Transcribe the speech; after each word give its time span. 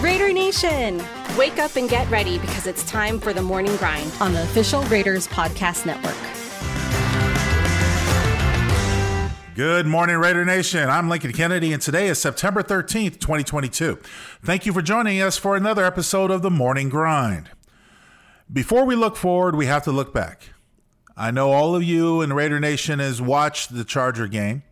Raider 0.00 0.32
Nation, 0.32 1.02
wake 1.36 1.58
up 1.58 1.76
and 1.76 1.88
get 1.88 2.08
ready 2.10 2.38
because 2.38 2.66
it's 2.66 2.84
time 2.84 3.18
for 3.18 3.32
the 3.32 3.42
morning 3.42 3.76
grind 3.76 4.12
on 4.20 4.32
the 4.32 4.42
official 4.42 4.82
Raiders 4.84 5.26
Podcast 5.28 5.86
Network. 5.86 6.14
Good 9.56 9.86
morning, 9.86 10.16
Raider 10.18 10.44
Nation. 10.44 10.90
I'm 10.90 11.08
Lincoln 11.08 11.32
Kennedy, 11.32 11.72
and 11.72 11.80
today 11.80 12.08
is 12.08 12.18
September 12.18 12.62
13th, 12.62 13.18
2022. 13.18 13.98
Thank 14.44 14.66
you 14.66 14.72
for 14.74 14.82
joining 14.82 15.22
us 15.22 15.38
for 15.38 15.56
another 15.56 15.82
episode 15.82 16.30
of 16.30 16.42
the 16.42 16.50
Morning 16.50 16.90
Grind. 16.90 17.48
Before 18.52 18.84
we 18.84 18.94
look 18.94 19.16
forward, 19.16 19.56
we 19.56 19.64
have 19.64 19.82
to 19.84 19.92
look 19.92 20.12
back. 20.12 20.50
I 21.16 21.30
know 21.30 21.52
all 21.52 21.74
of 21.74 21.82
you 21.82 22.20
in 22.20 22.34
Raider 22.34 22.60
Nation 22.60 22.98
has 22.98 23.22
watched 23.22 23.74
the 23.74 23.82
Charger 23.82 24.28
game, 24.28 24.62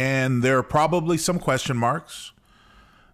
and 0.00 0.42
there 0.42 0.56
are 0.56 0.62
probably 0.62 1.18
some 1.18 1.38
question 1.38 1.76
marks 1.76 2.32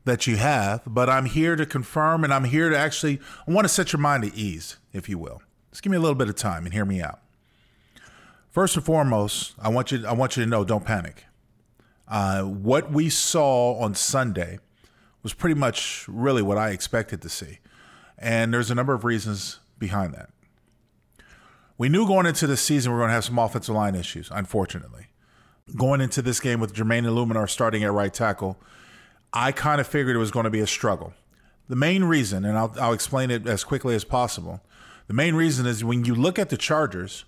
that 0.05 0.29
you 0.29 0.37
have, 0.37 0.83
but 0.87 1.11
I'm 1.11 1.25
here 1.25 1.57
to 1.57 1.67
confirm 1.67 2.23
and 2.23 2.33
I'm 2.33 2.45
here 2.45 2.71
to 2.71 2.79
actually, 2.79 3.19
I 3.45 3.51
want 3.51 3.65
to 3.65 3.69
set 3.69 3.93
your 3.93 3.99
mind 3.99 4.23
at 4.23 4.37
ease, 4.37 4.77
if 4.93 5.09
you 5.09 5.19
will. 5.19 5.43
Just 5.73 5.83
give 5.83 5.91
me 5.91 5.97
a 5.97 6.01
little 6.01 6.15
bit 6.15 6.29
of 6.29 6.37
time 6.37 6.65
and 6.65 6.73
hear 6.73 6.85
me 6.85 7.03
out. 7.03 7.19
First 8.51 8.77
and 8.77 8.85
foremost, 8.85 9.55
I 9.61 9.69
want 9.69 9.91
you 9.91 10.07
I 10.07 10.13
want 10.13 10.37
you 10.37 10.45
to 10.45 10.49
know 10.49 10.65
don't 10.65 10.85
panic. 10.85 11.25
Uh, 12.07 12.43
what 12.43 12.93
we 12.93 13.11
saw 13.11 13.75
on 13.81 13.97
Sunday 13.97 14.61
was 15.25 15.35
pretty 15.35 15.59
much 15.59 16.05
really 16.07 16.41
what 16.41 16.57
I 16.57 16.71
expected 16.71 17.21
to 17.23 17.29
see, 17.29 17.59
and 18.17 18.55
there's 18.55 18.71
a 18.71 18.77
number 18.77 18.95
of 18.95 19.05
reasons 19.05 19.59
behind 19.79 20.15
that. 20.15 20.31
We 21.77 21.89
knew 21.89 22.07
going 22.07 22.27
into 22.27 22.47
the 22.47 22.57
season 22.57 22.93
we 22.93 22.97
are 22.97 23.01
going 23.01 23.09
to 23.09 23.15
have 23.15 23.25
some 23.25 23.39
offensive 23.39 23.75
line 23.75 23.97
issues. 23.97 24.31
Unfortunately, 24.31 25.06
going 25.75 26.01
into 26.01 26.23
this 26.23 26.41
game 26.41 26.61
with 26.61 26.75
Jermaine 26.75 27.05
Eluemunor 27.05 27.49
starting 27.49 27.83
at 27.83 27.93
right 27.93 28.13
tackle, 28.13 28.59
I 29.33 29.53
kind 29.53 29.81
of 29.81 29.87
figured 29.87 30.15
it 30.15 30.21
was 30.21 30.31
going 30.31 30.45
to 30.45 30.51
be 30.51 30.61
a 30.61 30.67
struggle. 30.67 31.13
The 31.69 31.77
main 31.77 32.05
reason, 32.05 32.45
and 32.45 32.57
I'll, 32.57 32.73
I'll 32.81 32.93
explain 32.93 33.31
it 33.31 33.47
as 33.47 33.65
quickly 33.65 33.95
as 33.95 34.05
possible. 34.05 34.63
The 35.09 35.15
main 35.15 35.35
reason 35.35 35.67
is 35.67 35.83
when 35.83 36.05
you 36.05 36.15
look 36.15 36.39
at 36.39 36.49
the 36.49 36.57
Chargers 36.57 37.25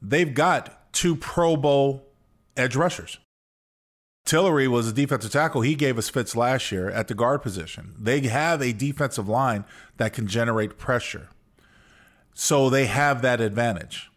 they've 0.00 0.34
got 0.34 0.92
two 0.92 1.16
Pro 1.16 1.56
Bowl 1.56 2.06
edge 2.56 2.76
rushers. 2.76 3.18
Tillery 4.24 4.68
was 4.68 4.88
a 4.88 4.92
defensive 4.92 5.32
tackle. 5.32 5.62
He 5.62 5.74
gave 5.74 5.96
us 5.96 6.10
fits 6.10 6.36
last 6.36 6.70
year 6.70 6.90
at 6.90 7.08
the 7.08 7.14
guard 7.14 7.42
position. 7.42 7.94
They 7.98 8.20
have 8.20 8.60
a 8.60 8.72
defensive 8.72 9.28
line 9.28 9.64
that 9.96 10.12
can 10.12 10.26
generate 10.26 10.76
pressure. 10.76 11.28
So 12.34 12.68
they 12.68 12.86
have 12.86 13.22
that 13.22 13.40
advantage. 13.40 14.10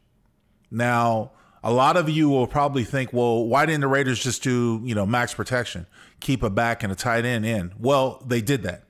Now, 0.69 1.31
a 1.63 1.71
lot 1.71 1.97
of 1.97 2.09
you 2.09 2.29
will 2.29 2.47
probably 2.47 2.83
think, 2.83 3.13
well, 3.13 3.45
why 3.45 3.65
didn't 3.65 3.81
the 3.81 3.87
Raiders 3.87 4.21
just 4.21 4.41
do, 4.41 4.81
you 4.83 4.95
know, 4.95 5.05
max 5.05 5.33
protection, 5.33 5.85
keep 6.19 6.43
a 6.43 6.49
back 6.49 6.83
and 6.83 6.91
a 6.91 6.95
tight 6.95 7.25
end 7.25 7.45
in? 7.45 7.73
Well, 7.79 8.23
they 8.25 8.41
did 8.41 8.63
that. 8.63 8.83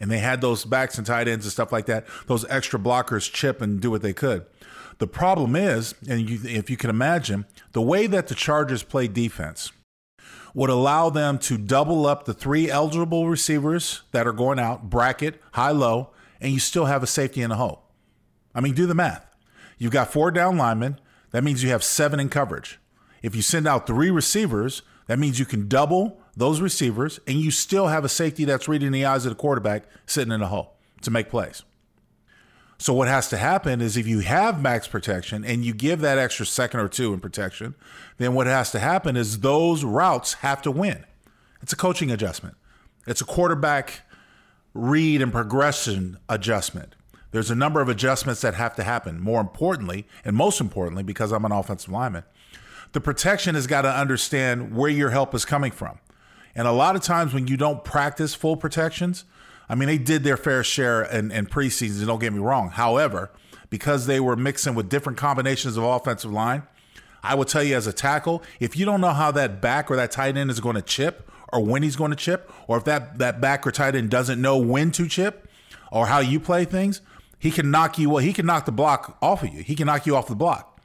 And 0.00 0.10
they 0.10 0.18
had 0.18 0.40
those 0.40 0.64
backs 0.64 0.98
and 0.98 1.06
tight 1.06 1.28
ends 1.28 1.44
and 1.44 1.52
stuff 1.52 1.72
like 1.72 1.86
that, 1.86 2.06
those 2.26 2.44
extra 2.48 2.78
blockers 2.78 3.30
chip 3.32 3.60
and 3.60 3.80
do 3.80 3.90
what 3.90 4.02
they 4.02 4.12
could. 4.12 4.44
The 4.98 5.06
problem 5.06 5.56
is, 5.56 5.94
and 6.08 6.28
you, 6.28 6.40
if 6.44 6.70
you 6.70 6.76
can 6.76 6.90
imagine, 6.90 7.46
the 7.72 7.82
way 7.82 8.06
that 8.06 8.28
the 8.28 8.34
Chargers 8.34 8.82
play 8.82 9.08
defense 9.08 9.72
would 10.54 10.70
allow 10.70 11.08
them 11.08 11.38
to 11.38 11.56
double 11.56 12.06
up 12.06 12.24
the 12.24 12.34
three 12.34 12.70
eligible 12.70 13.28
receivers 13.28 14.02
that 14.12 14.26
are 14.26 14.32
going 14.32 14.58
out, 14.58 14.90
bracket, 14.90 15.40
high 15.52 15.70
low, 15.70 16.10
and 16.40 16.52
you 16.52 16.58
still 16.58 16.84
have 16.84 17.02
a 17.02 17.06
safety 17.06 17.42
in 17.42 17.50
the 17.50 17.56
hole. 17.56 17.82
I 18.54 18.60
mean, 18.60 18.74
do 18.74 18.86
the 18.86 18.94
math. 18.94 19.26
You've 19.78 19.92
got 19.92 20.12
four 20.12 20.30
down 20.30 20.56
linemen. 20.56 21.00
That 21.32 21.44
means 21.44 21.62
you 21.62 21.70
have 21.70 21.82
seven 21.82 22.20
in 22.20 22.28
coverage. 22.28 22.78
If 23.22 23.34
you 23.34 23.42
send 23.42 23.66
out 23.66 23.86
three 23.86 24.10
receivers, 24.10 24.82
that 25.06 25.18
means 25.18 25.38
you 25.38 25.46
can 25.46 25.68
double 25.68 26.20
those 26.36 26.60
receivers 26.60 27.20
and 27.26 27.38
you 27.38 27.50
still 27.50 27.88
have 27.88 28.04
a 28.04 28.08
safety 28.08 28.44
that's 28.44 28.68
reading 28.68 28.92
the 28.92 29.04
eyes 29.04 29.26
of 29.26 29.30
the 29.30 29.36
quarterback 29.36 29.84
sitting 30.06 30.32
in 30.32 30.40
the 30.40 30.46
hole 30.46 30.76
to 31.02 31.10
make 31.10 31.28
plays. 31.28 31.62
So 32.78 32.92
what 32.92 33.06
has 33.06 33.28
to 33.28 33.36
happen 33.36 33.80
is 33.80 33.96
if 33.96 34.08
you 34.08 34.20
have 34.20 34.60
max 34.60 34.88
protection 34.88 35.44
and 35.44 35.64
you 35.64 35.72
give 35.72 36.00
that 36.00 36.18
extra 36.18 36.44
second 36.44 36.80
or 36.80 36.88
two 36.88 37.14
in 37.14 37.20
protection, 37.20 37.76
then 38.18 38.34
what 38.34 38.48
has 38.48 38.72
to 38.72 38.80
happen 38.80 39.16
is 39.16 39.38
those 39.38 39.84
routes 39.84 40.34
have 40.34 40.62
to 40.62 40.70
win. 40.70 41.04
It's 41.62 41.72
a 41.72 41.76
coaching 41.76 42.10
adjustment. 42.10 42.56
It's 43.06 43.20
a 43.20 43.24
quarterback 43.24 44.00
read 44.74 45.22
and 45.22 45.32
progression 45.32 46.18
adjustment. 46.28 46.96
There's 47.32 47.50
a 47.50 47.54
number 47.54 47.80
of 47.80 47.88
adjustments 47.88 48.40
that 48.42 48.54
have 48.54 48.76
to 48.76 48.84
happen. 48.84 49.20
More 49.20 49.40
importantly, 49.40 50.06
and 50.24 50.36
most 50.36 50.60
importantly, 50.60 51.02
because 51.02 51.32
I'm 51.32 51.44
an 51.44 51.52
offensive 51.52 51.90
lineman, 51.90 52.24
the 52.92 53.00
protection 53.00 53.54
has 53.54 53.66
got 53.66 53.82
to 53.82 53.90
understand 53.90 54.76
where 54.76 54.90
your 54.90 55.10
help 55.10 55.34
is 55.34 55.44
coming 55.44 55.72
from. 55.72 55.98
And 56.54 56.68
a 56.68 56.72
lot 56.72 56.94
of 56.94 57.02
times 57.02 57.32
when 57.32 57.46
you 57.46 57.56
don't 57.56 57.82
practice 57.82 58.34
full 58.34 58.56
protections, 58.56 59.24
I 59.68 59.74
mean, 59.74 59.88
they 59.88 59.98
did 59.98 60.22
their 60.24 60.36
fair 60.36 60.62
share 60.62 61.02
in, 61.02 61.30
in 61.30 61.46
preseason, 61.46 62.06
don't 62.06 62.20
get 62.20 62.32
me 62.32 62.38
wrong. 62.38 62.68
However, 62.68 63.30
because 63.70 64.04
they 64.04 64.20
were 64.20 64.36
mixing 64.36 64.74
with 64.74 64.90
different 64.90 65.16
combinations 65.16 65.78
of 65.78 65.84
offensive 65.84 66.30
line, 66.30 66.64
I 67.22 67.34
will 67.34 67.46
tell 67.46 67.62
you 67.62 67.76
as 67.76 67.86
a 67.86 67.92
tackle, 67.92 68.42
if 68.60 68.76
you 68.76 68.84
don't 68.84 69.00
know 69.00 69.12
how 69.12 69.30
that 69.30 69.62
back 69.62 69.90
or 69.90 69.96
that 69.96 70.10
tight 70.10 70.36
end 70.36 70.50
is 70.50 70.60
going 70.60 70.76
to 70.76 70.82
chip 70.82 71.30
or 71.50 71.64
when 71.64 71.82
he's 71.82 71.96
going 71.96 72.10
to 72.10 72.16
chip, 72.16 72.52
or 72.66 72.76
if 72.76 72.84
that, 72.84 73.18
that 73.18 73.40
back 73.40 73.66
or 73.66 73.70
tight 73.70 73.94
end 73.94 74.10
doesn't 74.10 74.40
know 74.40 74.58
when 74.58 74.90
to 74.92 75.06
chip 75.06 75.48
or 75.90 76.06
how 76.06 76.18
you 76.18 76.40
play 76.40 76.64
things, 76.64 77.00
he 77.42 77.50
can 77.50 77.70
knock 77.70 77.98
you 77.98 78.08
well, 78.08 78.22
he 78.22 78.32
can 78.32 78.46
knock 78.46 78.66
the 78.66 78.72
block 78.72 79.18
off 79.20 79.42
of 79.42 79.52
you. 79.52 79.62
He 79.62 79.74
can 79.74 79.86
knock 79.86 80.06
you 80.06 80.14
off 80.14 80.28
the 80.28 80.36
block. 80.36 80.80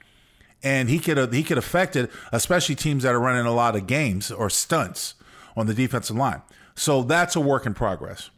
And 0.64 0.90
he 0.90 0.98
could 0.98 1.32
he 1.32 1.44
could 1.44 1.60
affect 1.60 1.96
it, 1.96 2.10
especially 2.32 2.74
teams 2.74 3.04
that 3.04 3.14
are 3.14 3.20
running 3.20 3.46
a 3.46 3.54
lot 3.54 3.76
of 3.76 3.86
games 3.86 4.32
or 4.32 4.50
stunts 4.50 5.14
on 5.56 5.68
the 5.68 5.74
defensive 5.74 6.16
line. 6.16 6.42
So 6.74 7.04
that's 7.04 7.36
a 7.36 7.40
work 7.40 7.66
in 7.68 7.76
progress 7.76 8.32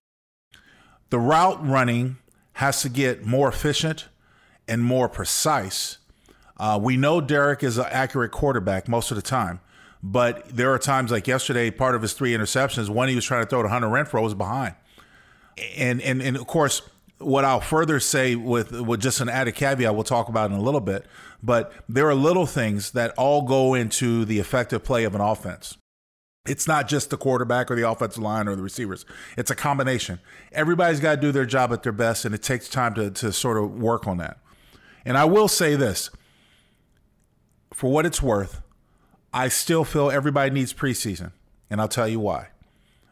the 1.09 1.19
route 1.19 1.65
running 1.65 2.17
has 2.53 2.81
to 2.81 2.89
get 2.89 3.25
more 3.25 3.49
efficient 3.49 4.07
and 4.67 4.83
more 4.83 5.09
precise. 5.09 5.97
Uh, 6.57 6.79
we 6.81 6.97
know 6.97 7.21
Derek 7.21 7.63
is 7.63 7.77
an 7.77 7.85
accurate 7.89 8.31
quarterback 8.31 8.87
most 8.87 9.11
of 9.11 9.15
the 9.15 9.21
time, 9.23 9.59
but 10.03 10.47
there 10.49 10.71
are 10.73 10.79
times 10.79 11.11
like 11.11 11.27
yesterday, 11.27 11.71
part 11.71 11.95
of 11.95 12.01
his 12.01 12.13
three 12.13 12.33
interceptions, 12.33 12.89
one 12.89 13.07
he 13.07 13.15
was 13.15 13.25
trying 13.25 13.43
to 13.43 13.49
throw 13.49 13.63
to 13.63 13.69
Hunter 13.69 13.87
Renfrow 13.87 14.21
was 14.21 14.33
behind. 14.33 14.75
And, 15.77 16.01
and, 16.01 16.21
and 16.21 16.37
of 16.37 16.47
course, 16.47 16.81
what 17.19 17.45
I'll 17.45 17.61
further 17.61 17.99
say 17.99 18.35
with, 18.35 18.71
with 18.71 19.01
just 19.01 19.21
an 19.21 19.29
added 19.29 19.55
caveat, 19.55 19.93
we'll 19.93 20.03
talk 20.03 20.29
about 20.29 20.51
in 20.51 20.57
a 20.57 20.61
little 20.61 20.81
bit, 20.81 21.05
but 21.43 21.71
there 21.87 22.07
are 22.07 22.15
little 22.15 22.45
things 22.45 22.91
that 22.91 23.13
all 23.17 23.43
go 23.43 23.73
into 23.73 24.25
the 24.25 24.39
effective 24.39 24.83
play 24.83 25.03
of 25.03 25.15
an 25.15 25.21
offense. 25.21 25.77
It's 26.47 26.67
not 26.67 26.87
just 26.87 27.09
the 27.09 27.17
quarterback 27.17 27.69
or 27.69 27.75
the 27.75 27.87
offensive 27.87 28.23
line 28.23 28.47
or 28.47 28.55
the 28.55 28.63
receivers. 28.63 29.05
It's 29.37 29.51
a 29.51 29.55
combination. 29.55 30.19
Everybody's 30.51 30.99
got 30.99 31.15
to 31.15 31.21
do 31.21 31.31
their 31.31 31.45
job 31.45 31.71
at 31.73 31.83
their 31.83 31.91
best, 31.91 32.25
and 32.25 32.33
it 32.33 32.41
takes 32.41 32.69
time 32.69 32.93
to, 32.95 33.11
to 33.11 33.31
sort 33.31 33.57
of 33.57 33.79
work 33.79 34.07
on 34.07 34.17
that. 34.17 34.39
And 35.05 35.17
I 35.17 35.25
will 35.25 35.47
say 35.47 35.75
this 35.75 36.09
for 37.73 37.91
what 37.91 38.05
it's 38.05 38.21
worth, 38.21 38.61
I 39.33 39.47
still 39.49 39.83
feel 39.83 40.09
everybody 40.09 40.49
needs 40.51 40.73
preseason, 40.73 41.33
and 41.69 41.79
I'll 41.79 41.87
tell 41.87 42.07
you 42.07 42.19
why. 42.19 42.47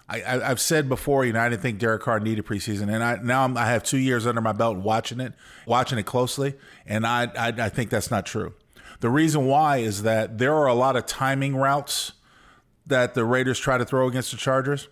I, 0.09 0.19
have 0.19 0.61
said 0.61 0.87
before, 0.87 1.25
you 1.25 1.33
know, 1.33 1.41
I 1.41 1.49
didn't 1.49 1.61
think 1.61 1.79
Derek 1.79 2.01
Carr 2.01 2.21
needed 2.21 2.45
preseason, 2.45 2.93
and 2.93 3.03
I 3.03 3.17
now 3.21 3.43
I'm, 3.43 3.57
i 3.57 3.65
have 3.65 3.83
two 3.83 3.97
years 3.97 4.25
under 4.25 4.39
my 4.39 4.53
belt 4.53 4.77
watching 4.77 5.19
it, 5.19 5.33
watching 5.65 5.97
it 5.97 6.05
closely, 6.05 6.55
and 6.85 7.05
I, 7.05 7.23
I 7.37 7.47
I 7.47 7.69
think 7.69 7.89
that's 7.89 8.09
not 8.09 8.25
true. 8.25 8.53
The 8.99 9.09
reason 9.09 9.45
why 9.45 9.77
is 9.77 10.03
that 10.03 10.37
there 10.37 10.55
are 10.55 10.67
a 10.67 10.73
lot 10.73 10.95
of 10.95 11.05
timing 11.05 11.55
routes 11.55 12.13
that 12.87 13.13
the 13.13 13.25
Raiders 13.25 13.59
try 13.59 13.77
to 13.77 13.85
throw 13.85 14.07
against 14.07 14.31
the 14.31 14.37
Chargers. 14.37 14.87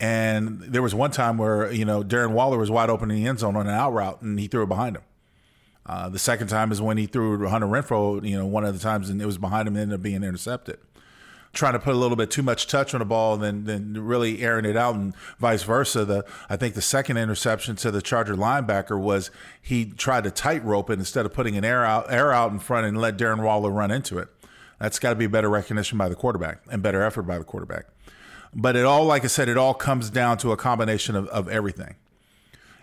And 0.00 0.60
there 0.60 0.82
was 0.82 0.94
one 0.94 1.10
time 1.10 1.38
where, 1.38 1.72
you 1.72 1.84
know, 1.84 2.02
Darren 2.02 2.32
Waller 2.32 2.58
was 2.58 2.70
wide 2.70 2.90
open 2.90 3.10
in 3.10 3.16
the 3.16 3.26
end 3.26 3.40
zone 3.40 3.56
on 3.56 3.66
an 3.66 3.74
out 3.74 3.92
route 3.92 4.22
and 4.22 4.38
he 4.38 4.46
threw 4.46 4.62
it 4.62 4.68
behind 4.68 4.96
him. 4.96 5.02
Uh, 5.86 6.08
the 6.08 6.18
second 6.18 6.48
time 6.48 6.70
is 6.70 6.82
when 6.82 6.98
he 6.98 7.06
threw 7.06 7.48
Hunter 7.48 7.66
Renfrow, 7.66 8.22
you 8.28 8.36
know, 8.36 8.46
one 8.46 8.64
of 8.64 8.74
the 8.74 8.80
times 8.80 9.08
and 9.08 9.20
it 9.22 9.26
was 9.26 9.38
behind 9.38 9.66
him 9.66 9.74
and 9.74 9.82
ended 9.82 9.98
up 9.98 10.02
being 10.02 10.22
intercepted. 10.22 10.78
Trying 11.52 11.72
to 11.72 11.78
put 11.78 11.94
a 11.94 11.96
little 11.96 12.16
bit 12.16 12.30
too 12.30 12.42
much 12.42 12.66
touch 12.66 12.94
on 12.94 13.00
the 13.00 13.04
ball 13.04 13.34
and 13.34 13.42
then, 13.42 13.64
then 13.64 14.04
really 14.04 14.42
airing 14.42 14.64
it 14.64 14.76
out 14.76 14.94
and 14.94 15.14
vice 15.38 15.62
versa. 15.62 16.04
The 16.04 16.24
I 16.48 16.56
think 16.56 16.74
the 16.74 16.82
second 16.82 17.16
interception 17.16 17.74
to 17.76 17.90
the 17.90 18.02
Charger 18.02 18.34
linebacker 18.34 19.00
was 19.00 19.30
he 19.60 19.86
tried 19.86 20.24
to 20.24 20.30
tightrope 20.30 20.90
it 20.90 20.98
instead 20.98 21.26
of 21.26 21.32
putting 21.32 21.56
an 21.56 21.64
air 21.64 21.84
out 21.84 22.12
air 22.12 22.32
out 22.32 22.52
in 22.52 22.58
front 22.58 22.86
and 22.86 23.00
let 23.00 23.16
Darren 23.16 23.42
Waller 23.42 23.70
run 23.70 23.90
into 23.90 24.18
it. 24.18 24.28
That's 24.78 24.98
got 24.98 25.10
to 25.10 25.16
be 25.16 25.26
better 25.26 25.48
recognition 25.48 25.98
by 25.98 26.08
the 26.08 26.14
quarterback 26.14 26.60
and 26.70 26.82
better 26.82 27.02
effort 27.02 27.22
by 27.22 27.38
the 27.38 27.44
quarterback. 27.44 27.86
But 28.54 28.76
it 28.76 28.84
all, 28.84 29.04
like 29.04 29.24
I 29.24 29.26
said, 29.26 29.48
it 29.48 29.56
all 29.56 29.74
comes 29.74 30.10
down 30.10 30.38
to 30.38 30.52
a 30.52 30.56
combination 30.56 31.16
of, 31.16 31.28
of 31.28 31.48
everything. 31.48 31.96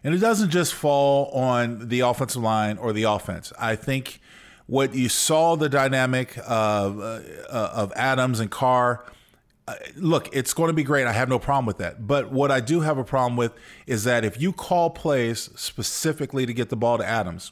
And 0.04 0.14
it 0.14 0.20
doesn't 0.20 0.52
just 0.52 0.74
fall 0.74 1.32
on 1.32 1.90
the 1.90 2.02
offensive 2.02 2.42
line 2.42 2.78
or 2.78 2.94
the 2.94 3.04
offense. 3.04 3.52
I 3.58 3.76
think 3.76 4.22
what 4.68 4.96
you 4.96 5.10
saw 5.10 5.56
the 5.56 5.70
dynamic 5.70 6.38
of, 6.38 7.00
uh, 7.00 7.22
of 7.50 7.94
Adams 7.96 8.40
and 8.40 8.50
Carr. 8.50 9.06
Uh, 9.68 9.76
look, 9.96 10.30
it's 10.34 10.54
going 10.54 10.68
to 10.70 10.74
be 10.74 10.84
great. 10.84 11.08
I 11.08 11.12
have 11.12 11.30
no 11.30 11.40
problem 11.40 11.66
with 11.66 11.78
that. 11.78 12.08
But 12.08 12.32
what 12.32 12.52
I 12.52 12.60
do 12.60 12.82
have 12.82 12.98
a 12.98 13.04
problem 13.04 13.36
with 13.36 13.54
is 13.88 14.04
that 14.04 14.24
if 14.24 14.40
you 14.40 14.52
call 14.54 14.90
plays 14.92 15.50
specifically 15.56 16.46
to 16.46 16.54
get 16.54 16.70
the 16.70 16.76
ball 16.76 16.98
to 16.98 17.06
Adams 17.06 17.52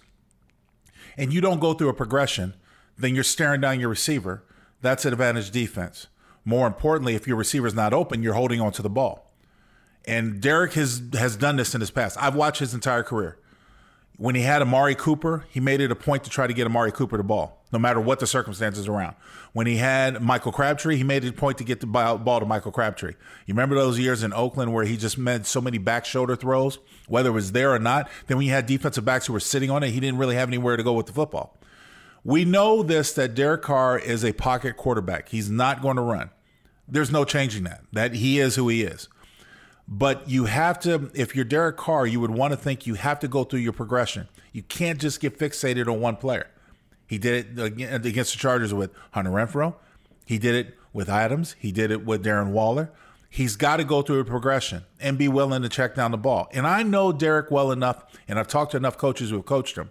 and 1.18 1.34
you 1.34 1.42
don't 1.42 1.60
go 1.60 1.74
through 1.74 1.90
a 1.90 1.94
progression, 1.94 2.54
then 2.98 3.16
you're 3.16 3.24
staring 3.24 3.62
down 3.62 3.80
your 3.80 3.90
receiver. 3.90 4.44
That's 4.82 5.06
an 5.06 5.14
advantage 5.14 5.52
defense. 5.52 6.08
More 6.46 6.68
importantly, 6.68 7.16
if 7.16 7.28
your 7.28 7.38
receiver's 7.38 7.74
not 7.74 7.94
open, 7.94 8.22
you're 8.22 8.34
holding 8.34 8.60
on 8.60 8.72
to 8.74 8.82
the 8.82 8.90
ball. 8.90 9.32
And 10.06 10.42
Derek 10.42 10.74
has 10.74 11.02
has 11.14 11.38
done 11.38 11.56
this 11.56 11.74
in 11.74 11.80
his 11.80 11.90
past. 11.90 12.18
I've 12.22 12.36
watched 12.36 12.60
his 12.60 12.74
entire 12.74 13.04
career. 13.04 13.38
When 14.24 14.36
he 14.36 14.44
had 14.44 14.62
Amari 14.62 14.96
Cooper, 14.96 15.44
he 15.50 15.60
made 15.60 15.82
it 15.82 15.92
a 15.92 15.98
point 15.98 16.24
to 16.24 16.30
try 16.30 16.48
to 16.48 16.54
get 16.54 16.66
Amari 16.66 16.94
Cooper 16.94 17.18
the 17.18 17.24
ball, 17.24 17.62
no 17.74 17.78
matter 17.78 18.00
what 18.00 18.22
the 18.22 18.26
circumstances 18.26 18.88
around. 18.88 19.18
When 19.52 19.68
he 19.68 19.76
had 19.76 20.22
Michael 20.22 20.54
Crabtree, 20.54 20.96
he 20.96 21.04
made 21.04 21.26
it 21.26 21.28
a 21.32 21.34
point 21.34 21.58
to 21.58 21.66
get 21.66 21.82
the 21.82 21.88
ball 21.88 22.40
to 22.40 22.46
Michael 22.46 22.72
Crabtree. 22.72 23.16
You 23.46 23.54
remember 23.54 23.76
those 23.76 24.00
years 24.00 24.24
in 24.24 24.32
Oakland 24.32 24.74
where 24.74 24.86
he 24.86 24.96
just 24.96 25.18
made 25.18 25.46
so 25.46 25.60
many 25.60 25.78
back 25.78 26.06
shoulder 26.06 26.38
throws, 26.38 26.80
whether 27.10 27.32
it 27.32 27.34
was 27.34 27.52
there 27.52 27.74
or 27.74 27.80
not. 27.80 28.10
Then 28.28 28.38
when 28.38 28.46
you 28.46 28.54
had 28.54 28.66
defensive 28.66 29.04
backs 29.04 29.26
who 29.26 29.34
were 29.34 29.42
sitting 29.42 29.70
on 29.70 29.84
it, 29.84 29.90
he 29.90 30.00
didn't 30.00 30.20
really 30.20 30.38
have 30.38 30.48
anywhere 30.48 30.78
to 30.78 30.84
go 30.84 30.94
with 30.94 31.08
the 31.08 31.12
football. 31.12 31.60
We 32.24 32.46
know 32.46 32.82
this 32.82 33.12
that 33.16 33.36
Derek 33.36 33.64
Carr 33.64 34.00
is 34.00 34.24
a 34.24 34.32
pocket 34.32 34.78
quarterback. 34.78 35.28
He's 35.28 35.50
not 35.50 35.82
going 35.82 35.98
to 35.98 36.02
run. 36.02 36.30
There's 36.88 37.12
no 37.12 37.26
changing 37.26 37.66
that. 37.66 37.82
That 37.92 38.14
he 38.14 38.40
is 38.40 38.56
who 38.56 38.70
he 38.70 38.84
is. 38.84 39.10
But 39.88 40.30
you 40.30 40.46
have 40.46 40.80
to, 40.82 41.12
if 41.14 41.36
you're 41.36 41.46
Derek 41.46 41.78
Carr, 41.78 42.08
you 42.08 42.20
would 42.20 42.32
want 42.32 42.52
to 42.52 42.58
think 42.58 42.88
you 42.88 42.94
have 42.96 43.20
to 43.20 43.28
go 43.28 43.44
through 43.44 43.60
your 43.60 43.74
progression. 43.74 44.30
You 44.52 44.64
can't 44.64 45.00
just 45.00 45.20
get 45.20 45.38
fixated 45.38 45.92
on 45.92 46.00
one 46.00 46.16
player. 46.16 46.48
He 47.06 47.18
did 47.18 47.58
it 47.60 47.60
against 47.60 48.34
the 48.34 48.40
Chargers 48.40 48.74
with 48.74 48.92
Hunter 49.12 49.32
Renfrow. 49.32 49.76
He 50.26 50.38
did 50.38 50.56
it 50.56 50.78
with 50.94 51.10
Adams. 51.10 51.56
He 51.60 51.72
did 51.72 51.92
it 51.92 52.06
with 52.06 52.24
Darren 52.24 52.52
Waller. 52.52 52.92
He's 53.30 53.56
got 53.56 53.78
to 53.78 53.84
go 53.84 54.02
through 54.02 54.20
a 54.20 54.26
progression 54.26 54.84
and 55.02 55.18
be 55.18 55.28
willing 55.28 55.64
to 55.64 55.70
check 55.70 55.96
down 55.96 56.12
the 56.12 56.18
ball. 56.18 56.48
And 56.54 56.66
I 56.66 56.84
know 56.84 57.12
Derek 57.12 57.52
well 57.52 57.72
enough, 57.72 58.06
and 58.28 58.40
I've 58.40 58.48
talked 58.48 58.72
to 58.72 58.78
enough 58.78 58.98
coaches 58.98 59.32
who 59.32 59.38
have 59.38 59.46
coached 59.46 59.76
him 59.76 59.90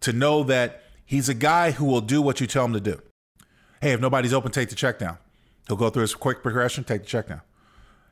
to 0.00 0.12
know 0.12 0.44
that 0.44 0.82
he's 1.04 1.28
a 1.28 1.34
guy 1.34 1.72
who 1.72 1.86
will 1.86 2.02
do 2.02 2.22
what 2.22 2.40
you 2.40 2.46
tell 2.46 2.66
him 2.66 2.74
to 2.74 2.80
do. 2.80 3.00
Hey, 3.80 3.92
if 3.92 4.00
nobody's 4.00 4.32
open, 4.32 4.52
take 4.52 4.68
the 4.68 4.74
check 4.74 4.98
down. 4.98 5.18
He'll 5.66 5.76
go 5.76 5.90
through 5.90 6.02
his 6.02 6.14
quick 6.14 6.42
progression, 6.42 6.84
take 6.84 7.02
the 7.02 7.08
check 7.08 7.28
down 7.28 7.40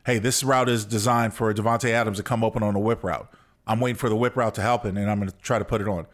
hey, 0.05 0.19
this 0.19 0.43
route 0.43 0.69
is 0.69 0.85
designed 0.85 1.35
for 1.35 1.53
Davante 1.53 1.91
Adams 1.91 2.19
to 2.19 2.23
come 2.23 2.43
open 2.43 2.63
on 2.63 2.75
a 2.75 2.81
whip 2.81 3.05
route. 3.05 3.29
I'm 3.67 3.81
waiting 3.81 3.97
for 3.97 4.09
the 4.09 4.17
whip 4.17 4.37
route 4.37 4.55
to 4.57 4.63
help, 4.63 4.85
and 4.85 4.99
I'm 4.99 5.19
going 5.19 5.31
to 5.31 5.37
try 5.39 5.59
to 5.59 5.65
put 5.65 5.81
it 5.81 5.89
on. 5.89 6.07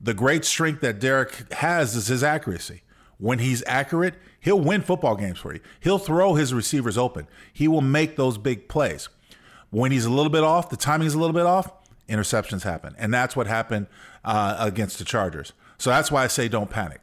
The 0.00 0.14
great 0.14 0.44
strength 0.44 0.80
that 0.82 1.00
Derek 1.00 1.52
has 1.54 1.96
is 1.96 2.06
his 2.06 2.22
accuracy. 2.22 2.82
When 3.18 3.38
he's 3.38 3.64
accurate, 3.66 4.14
he'll 4.40 4.60
win 4.60 4.82
football 4.82 5.16
games 5.16 5.38
for 5.38 5.54
you. 5.54 5.60
He'll 5.80 5.98
throw 5.98 6.34
his 6.34 6.52
receivers 6.52 6.98
open. 6.98 7.26
He 7.52 7.66
will 7.66 7.80
make 7.80 8.16
those 8.16 8.38
big 8.38 8.68
plays. 8.68 9.08
When 9.70 9.90
he's 9.90 10.04
a 10.04 10.10
little 10.10 10.30
bit 10.30 10.44
off, 10.44 10.70
the 10.70 10.76
timing 10.76 11.06
is 11.06 11.14
a 11.14 11.18
little 11.18 11.34
bit 11.34 11.46
off, 11.46 11.72
interceptions 12.08 12.62
happen. 12.62 12.94
And 12.98 13.12
that's 13.12 13.34
what 13.34 13.46
happened 13.46 13.86
uh, 14.24 14.56
against 14.58 14.98
the 14.98 15.04
Chargers. 15.04 15.52
So 15.78 15.90
that's 15.90 16.10
why 16.10 16.24
I 16.24 16.26
say 16.26 16.48
don't 16.48 16.70
panic. 16.70 17.02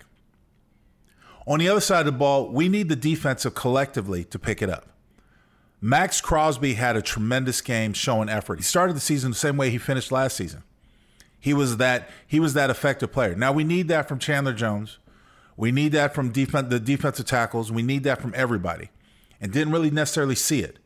On 1.45 1.59
the 1.59 1.67
other 1.67 1.81
side 1.81 2.01
of 2.01 2.05
the 2.05 2.11
ball, 2.13 2.49
we 2.49 2.69
need 2.69 2.87
the 2.87 2.95
defensive 2.95 3.53
collectively 3.53 4.23
to 4.25 4.39
pick 4.39 4.61
it 4.61 4.69
up. 4.69 4.92
Maxx 5.85 6.21
Crosby 6.21 6.75
had 6.75 6.95
a 6.95 7.01
tremendous 7.01 7.59
game 7.59 7.91
showing 7.91 8.29
effort. 8.29 8.57
He 8.57 8.63
started 8.63 8.95
the 8.95 9.01
season 9.01 9.31
the 9.31 9.37
same 9.37 9.57
way 9.57 9.69
he 9.69 9.77
finished 9.77 10.13
last 10.13 10.37
season. 10.37 10.63
He 11.37 11.53
was 11.53 11.75
that 11.75 12.09
he 12.25 12.39
was 12.39 12.53
that 12.53 12.69
effective 12.69 13.11
player. 13.11 13.35
Now 13.35 13.51
we 13.51 13.65
need 13.65 13.89
that 13.89 14.07
from 14.07 14.17
Chandler 14.17 14.53
Jones. 14.53 14.97
We 15.57 15.73
need 15.73 15.91
that 15.91 16.15
from 16.15 16.31
defense, 16.31 16.69
the 16.69 16.79
defensive 16.79 17.25
tackles. 17.25 17.69
We 17.69 17.83
need 17.83 18.05
that 18.05 18.21
from 18.21 18.31
everybody. 18.33 18.91
And 19.41 19.51
didn't 19.51 19.73
really 19.73 19.91
necessarily 19.91 20.35
see 20.35 20.61
it. 20.61 20.79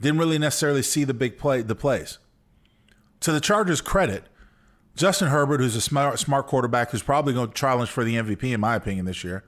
Didn't 0.00 0.18
really 0.18 0.38
necessarily 0.38 0.80
see 0.80 1.04
the 1.04 1.12
big 1.12 1.36
play 1.36 1.60
the 1.60 1.74
plays. 1.74 2.16
To 3.20 3.32
the 3.32 3.40
Chargers' 3.40 3.82
credit, 3.82 4.24
Justin 4.96 5.28
Herbert, 5.28 5.60
who's 5.60 5.76
a 5.76 5.80
smart, 5.82 6.18
smart 6.18 6.46
quarterback 6.46 6.90
who's 6.90 7.02
probably 7.02 7.34
going 7.34 7.48
to 7.48 7.54
challenge 7.54 7.90
for 7.90 8.02
the 8.02 8.14
MVP 8.14 8.44
in 8.44 8.60
my 8.60 8.76
opinion 8.76 9.04
this 9.04 9.24
year, 9.24 9.44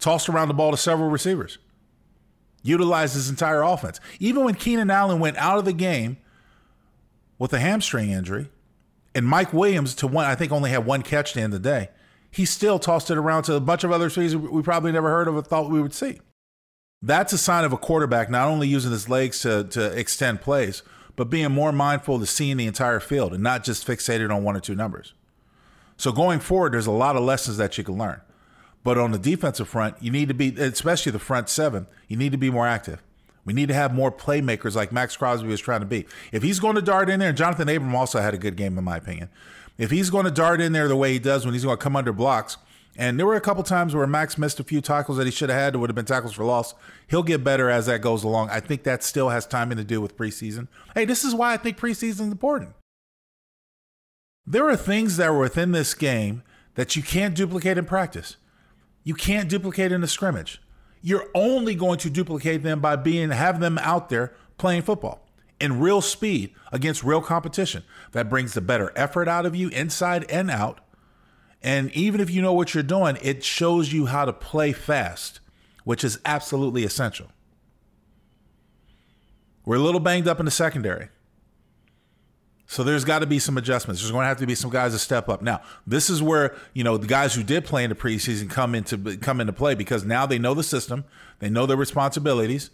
tossed 0.00 0.28
around 0.28 0.48
the 0.48 0.54
ball 0.54 0.72
to 0.72 0.76
several 0.76 1.10
receivers 1.10 1.58
utilized 2.64 3.14
his 3.14 3.30
entire 3.30 3.62
offense. 3.62 4.00
Even 4.18 4.42
when 4.42 4.54
Keenan 4.54 4.90
Allen 4.90 5.20
went 5.20 5.36
out 5.36 5.58
of 5.58 5.64
the 5.64 5.72
game 5.72 6.16
with 7.38 7.52
a 7.52 7.60
hamstring 7.60 8.10
injury, 8.10 8.48
and 9.14 9.24
Mike 9.24 9.52
Williams 9.52 9.94
to 9.96 10.08
one, 10.08 10.24
I 10.24 10.34
think 10.34 10.50
only 10.50 10.70
had 10.70 10.84
one 10.84 11.02
catch 11.02 11.30
at 11.30 11.34
the 11.34 11.42
end 11.42 11.52
the 11.52 11.60
day. 11.60 11.90
He 12.30 12.44
still 12.44 12.80
tossed 12.80 13.10
it 13.12 13.18
around 13.18 13.44
to 13.44 13.54
a 13.54 13.60
bunch 13.60 13.84
of 13.84 13.92
other 13.92 14.06
receivers 14.06 14.36
we 14.36 14.62
probably 14.62 14.90
never 14.90 15.08
heard 15.08 15.28
of 15.28 15.36
or 15.36 15.42
thought 15.42 15.70
we 15.70 15.80
would 15.80 15.94
see. 15.94 16.18
That's 17.00 17.32
a 17.32 17.38
sign 17.38 17.64
of 17.64 17.72
a 17.72 17.76
quarterback 17.76 18.28
not 18.28 18.48
only 18.48 18.66
using 18.66 18.90
his 18.90 19.08
legs 19.08 19.40
to, 19.42 19.64
to 19.64 19.96
extend 19.96 20.40
plays, 20.40 20.82
but 21.16 21.30
being 21.30 21.52
more 21.52 21.70
mindful 21.70 22.18
to 22.18 22.26
seeing 22.26 22.56
the 22.56 22.66
entire 22.66 22.98
field 22.98 23.34
and 23.34 23.42
not 23.42 23.62
just 23.62 23.86
fixated 23.86 24.34
on 24.34 24.42
one 24.42 24.56
or 24.56 24.60
two 24.60 24.74
numbers. 24.74 25.12
So 25.96 26.10
going 26.10 26.40
forward, 26.40 26.72
there's 26.72 26.88
a 26.88 26.92
lot 26.92 27.14
of 27.14 27.22
lessons 27.22 27.56
that 27.58 27.78
you 27.78 27.84
can 27.84 27.96
learn. 27.96 28.20
But 28.84 28.98
on 28.98 29.10
the 29.10 29.18
defensive 29.18 29.68
front, 29.68 29.96
you 30.00 30.10
need 30.10 30.28
to 30.28 30.34
be, 30.34 30.54
especially 30.56 31.10
the 31.10 31.18
front 31.18 31.48
seven, 31.48 31.86
you 32.06 32.16
need 32.16 32.32
to 32.32 32.38
be 32.38 32.50
more 32.50 32.66
active. 32.66 33.02
We 33.44 33.52
need 33.52 33.68
to 33.68 33.74
have 33.74 33.92
more 33.92 34.12
playmakers 34.12 34.74
like 34.76 34.92
Maxx 34.92 35.16
Crosby 35.16 35.48
was 35.48 35.60
trying 35.60 35.80
to 35.80 35.86
be. 35.86 36.06
If 36.32 36.42
he's 36.42 36.60
going 36.60 36.76
to 36.76 36.82
dart 36.82 37.10
in 37.10 37.20
there, 37.20 37.30
and 37.30 37.38
Johnathan 37.38 37.74
Abram 37.74 37.94
also 37.94 38.20
had 38.20 38.34
a 38.34 38.38
good 38.38 38.56
game, 38.56 38.78
in 38.78 38.84
my 38.84 38.98
opinion. 38.98 39.28
If 39.76 39.90
he's 39.90 40.10
going 40.10 40.24
to 40.24 40.30
dart 40.30 40.60
in 40.60 40.72
there 40.72 40.86
the 40.86 40.96
way 40.96 41.12
he 41.12 41.18
does 41.18 41.44
when 41.44 41.54
he's 41.54 41.64
going 41.64 41.76
to 41.76 41.82
come 41.82 41.96
under 41.96 42.12
blocks, 42.12 42.56
and 42.96 43.18
there 43.18 43.26
were 43.26 43.34
a 43.34 43.40
couple 43.40 43.62
times 43.64 43.94
where 43.94 44.06
Maxx 44.06 44.38
missed 44.38 44.60
a 44.60 44.64
few 44.64 44.80
tackles 44.80 45.18
that 45.18 45.24
he 45.24 45.32
should 45.32 45.48
have 45.48 45.58
had 45.58 45.74
that 45.74 45.78
would 45.80 45.90
have 45.90 45.96
been 45.96 46.04
tackles 46.04 46.32
for 46.32 46.44
loss. 46.44 46.74
He'll 47.08 47.24
get 47.24 47.42
better 47.42 47.68
as 47.68 47.86
that 47.86 48.00
goes 48.00 48.22
along. 48.22 48.50
I 48.50 48.60
think 48.60 48.84
that 48.84 49.02
still 49.02 49.30
has 49.30 49.46
timing 49.46 49.78
to 49.78 49.84
do 49.84 50.00
with 50.00 50.16
preseason. 50.16 50.68
Hey, 50.94 51.04
this 51.04 51.24
is 51.24 51.34
why 51.34 51.54
I 51.54 51.56
think 51.56 51.76
preseason 51.76 52.08
is 52.08 52.20
important. 52.20 52.74
There 54.46 54.68
are 54.68 54.76
things 54.76 55.16
that 55.16 55.28
are 55.28 55.38
within 55.38 55.72
this 55.72 55.92
game 55.94 56.42
that 56.76 56.94
you 56.94 57.02
can't 57.02 57.34
duplicate 57.34 57.78
in 57.78 57.84
practice. 57.84 58.36
You 59.04 59.14
can't 59.14 59.48
duplicate 59.48 59.92
in 59.92 60.02
a 60.02 60.08
scrimmage. 60.08 60.60
You're 61.02 61.28
only 61.34 61.74
going 61.74 61.98
to 61.98 62.10
duplicate 62.10 62.62
them 62.62 62.80
by 62.80 62.96
being 62.96 63.30
have 63.30 63.60
them 63.60 63.78
out 63.78 64.08
there 64.08 64.34
playing 64.56 64.82
football 64.82 65.24
in 65.60 65.80
real 65.80 66.00
speed 66.00 66.54
against 66.72 67.04
real 67.04 67.20
competition. 67.20 67.84
That 68.12 68.30
brings 68.30 68.54
the 68.54 68.62
better 68.62 68.92
effort 68.96 69.28
out 69.28 69.44
of 69.46 69.54
you 69.54 69.68
inside 69.68 70.24
and 70.30 70.50
out. 70.50 70.80
And 71.62 71.90
even 71.92 72.20
if 72.20 72.30
you 72.30 72.42
know 72.42 72.52
what 72.52 72.74
you're 72.74 72.82
doing, 72.82 73.18
it 73.22 73.44
shows 73.44 73.92
you 73.92 74.06
how 74.06 74.24
to 74.24 74.32
play 74.32 74.72
fast, 74.72 75.40
which 75.84 76.04
is 76.04 76.18
absolutely 76.24 76.84
essential. 76.84 77.28
We're 79.64 79.76
a 79.76 79.80
little 79.80 80.00
banged 80.00 80.28
up 80.28 80.38
in 80.40 80.44
the 80.44 80.50
secondary. 80.50 81.08
So 82.74 82.82
there's 82.82 83.04
got 83.04 83.20
to 83.20 83.26
be 83.26 83.38
some 83.38 83.56
adjustments. 83.56 84.02
There's 84.02 84.10
going 84.10 84.24
to 84.24 84.26
have 84.26 84.38
to 84.38 84.48
be 84.48 84.56
some 84.56 84.68
guys 84.68 84.94
to 84.94 84.98
step 84.98 85.28
up. 85.28 85.42
Now, 85.42 85.60
this 85.86 86.10
is 86.10 86.20
where 86.20 86.56
you 86.72 86.82
know 86.82 86.96
the 86.96 87.06
guys 87.06 87.32
who 87.32 87.44
did 87.44 87.64
play 87.64 87.84
in 87.84 87.90
the 87.90 87.94
preseason 87.94 88.50
come 88.50 88.74
into 88.74 89.16
come 89.18 89.40
into 89.40 89.52
play 89.52 89.76
because 89.76 90.04
now 90.04 90.26
they 90.26 90.40
know 90.40 90.54
the 90.54 90.64
system, 90.64 91.04
they 91.38 91.48
know 91.48 91.66
their 91.66 91.76
responsibilities. 91.76 92.70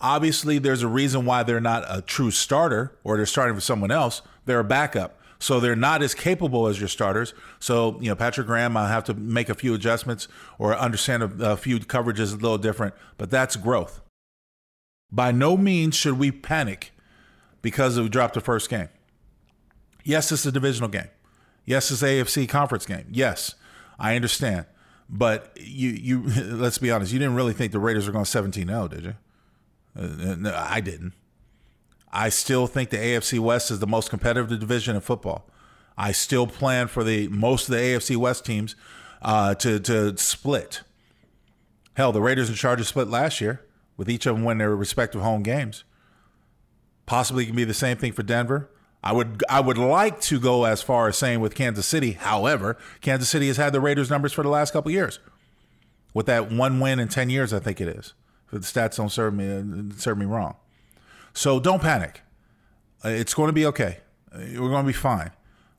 Obviously, 0.00 0.58
there's 0.58 0.82
a 0.82 0.88
reason 0.88 1.24
why 1.24 1.44
they're 1.44 1.60
not 1.60 1.84
a 1.88 2.02
true 2.02 2.32
starter 2.32 2.98
or 3.04 3.16
they're 3.16 3.26
starting 3.26 3.54
for 3.54 3.60
someone 3.60 3.92
else. 3.92 4.22
They're 4.46 4.58
a 4.58 4.64
backup, 4.64 5.20
so 5.38 5.60
they're 5.60 5.76
not 5.76 6.02
as 6.02 6.16
capable 6.16 6.66
as 6.66 6.80
your 6.80 6.88
starters. 6.88 7.32
So 7.60 7.96
you 8.00 8.08
know, 8.08 8.16
Patrick 8.16 8.48
Graham, 8.48 8.76
I 8.76 8.88
have 8.88 9.04
to 9.04 9.14
make 9.14 9.48
a 9.48 9.54
few 9.54 9.72
adjustments 9.72 10.26
or 10.58 10.76
understand 10.76 11.22
a, 11.22 11.52
a 11.52 11.56
few 11.56 11.78
coverages 11.78 12.32
a 12.32 12.36
little 12.38 12.58
different, 12.58 12.92
but 13.18 13.30
that's 13.30 13.54
growth. 13.54 14.00
By 15.12 15.30
no 15.30 15.56
means 15.56 15.94
should 15.94 16.18
we 16.18 16.32
panic 16.32 16.90
because 17.62 18.00
we 18.00 18.08
dropped 18.08 18.34
the 18.34 18.40
first 18.40 18.68
game. 18.68 18.88
Yes, 20.04 20.32
it's 20.32 20.46
a 20.46 20.52
divisional 20.52 20.88
game. 20.88 21.08
Yes, 21.64 21.90
it's 21.90 22.02
AFC 22.02 22.48
conference 22.48 22.86
game. 22.86 23.06
Yes, 23.10 23.54
I 23.98 24.16
understand. 24.16 24.66
But 25.08 25.56
you, 25.60 25.90
you, 25.90 26.22
let's 26.56 26.78
be 26.78 26.90
honest. 26.90 27.12
You 27.12 27.18
didn't 27.18 27.34
really 27.34 27.52
think 27.52 27.72
the 27.72 27.78
Raiders 27.78 28.06
were 28.06 28.12
going 28.12 28.24
17-0, 28.24 28.90
did 28.90 29.04
you? 29.04 29.14
Uh, 29.96 30.36
no, 30.36 30.54
I 30.54 30.80
didn't. 30.80 31.12
I 32.12 32.28
still 32.30 32.66
think 32.66 32.90
the 32.90 32.96
AFC 32.96 33.38
West 33.38 33.70
is 33.70 33.80
the 33.80 33.86
most 33.86 34.10
competitive 34.10 34.58
division 34.58 34.94
in 34.94 35.02
football. 35.02 35.48
I 35.96 36.12
still 36.12 36.46
plan 36.46 36.86
for 36.88 37.02
the 37.04 37.28
most 37.28 37.68
of 37.68 37.74
the 37.74 37.80
AFC 37.80 38.16
West 38.16 38.46
teams 38.46 38.76
uh, 39.20 39.54
to 39.56 39.80
to 39.80 40.16
split. 40.16 40.82
Hell, 41.94 42.12
the 42.12 42.22
Raiders 42.22 42.48
and 42.48 42.56
Chargers 42.56 42.88
split 42.88 43.08
last 43.08 43.40
year, 43.40 43.66
with 43.96 44.08
each 44.08 44.24
of 44.24 44.36
them 44.36 44.44
winning 44.44 44.58
their 44.58 44.76
respective 44.76 45.20
home 45.20 45.42
games. 45.42 45.82
Possibly 47.04 47.44
can 47.44 47.56
be 47.56 47.64
the 47.64 47.74
same 47.74 47.96
thing 47.96 48.12
for 48.12 48.22
Denver. 48.22 48.70
I 49.02 49.12
would 49.12 49.44
I 49.48 49.60
would 49.60 49.78
like 49.78 50.20
to 50.22 50.40
go 50.40 50.64
as 50.64 50.82
far 50.82 51.08
as 51.08 51.16
saying 51.16 51.40
with 51.40 51.54
Kansas 51.54 51.86
City. 51.86 52.12
However, 52.12 52.76
Kansas 53.00 53.28
City 53.28 53.46
has 53.46 53.56
had 53.56 53.72
the 53.72 53.80
Raiders 53.80 54.10
numbers 54.10 54.32
for 54.32 54.42
the 54.42 54.48
last 54.48 54.72
couple 54.72 54.90
years. 54.90 55.20
With 56.14 56.26
that 56.26 56.50
one 56.50 56.80
win 56.80 56.98
in 56.98 57.08
10 57.08 57.30
years, 57.30 57.52
I 57.52 57.60
think 57.60 57.80
it 57.80 57.88
is. 57.88 58.14
If 58.50 58.52
the 58.52 58.58
stats 58.80 58.96
don't 58.96 59.10
serve 59.10 59.34
me 59.34 59.92
serve 59.96 60.18
me 60.18 60.26
wrong. 60.26 60.56
So 61.32 61.60
don't 61.60 61.80
panic. 61.80 62.22
Uh, 63.04 63.10
it's 63.10 63.34
going 63.34 63.48
to 63.48 63.52
be 63.52 63.66
okay. 63.66 63.98
Uh, 64.32 64.38
we're 64.38 64.70
going 64.70 64.84
to 64.84 64.88
be 64.88 64.92
fine. 64.92 65.30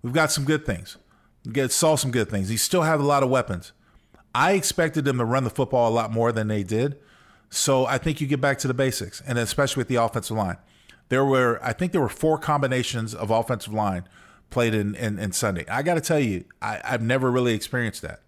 We've 0.01 0.13
got 0.13 0.31
some 0.31 0.45
good 0.45 0.65
things. 0.65 0.97
We 1.45 1.67
saw 1.67 1.95
some 1.95 2.11
good 2.11 2.29
things. 2.29 2.47
He 2.47 2.55
still 2.55 2.83
have 2.83 3.01
a 3.01 3.03
lot 3.03 3.23
of 3.23 3.29
weapons. 3.29 3.73
I 4.33 4.53
expected 4.53 5.03
them 5.03 5.17
to 5.17 5.25
run 5.25 5.43
the 5.43 5.49
football 5.49 5.89
a 5.89 5.93
lot 5.93 6.11
more 6.11 6.31
than 6.31 6.47
they 6.47 6.63
did. 6.63 6.97
So 7.49 7.85
I 7.85 7.97
think 7.97 8.21
you 8.21 8.27
get 8.27 8.39
back 8.39 8.59
to 8.59 8.67
the 8.67 8.73
basics, 8.73 9.21
and 9.25 9.37
especially 9.37 9.81
with 9.81 9.87
the 9.87 9.95
offensive 9.95 10.37
line 10.37 10.57
there 11.09 11.25
were 11.25 11.59
I 11.61 11.73
think 11.73 11.91
there 11.91 12.01
were 12.01 12.09
four 12.09 12.37
combinations 12.37 13.13
of 13.13 13.29
offensive 13.29 13.73
line 13.73 14.07
played 14.49 14.73
in 14.73 14.95
in, 14.95 15.19
in 15.19 15.31
Sunday. 15.31 15.65
I 15.67 15.81
got 15.81 15.95
to 15.95 16.01
tell 16.01 16.19
you, 16.19 16.45
I, 16.61 16.81
I've 16.83 17.01
never 17.01 17.29
really 17.29 17.53
experienced 17.53 18.01
that. 18.03 18.21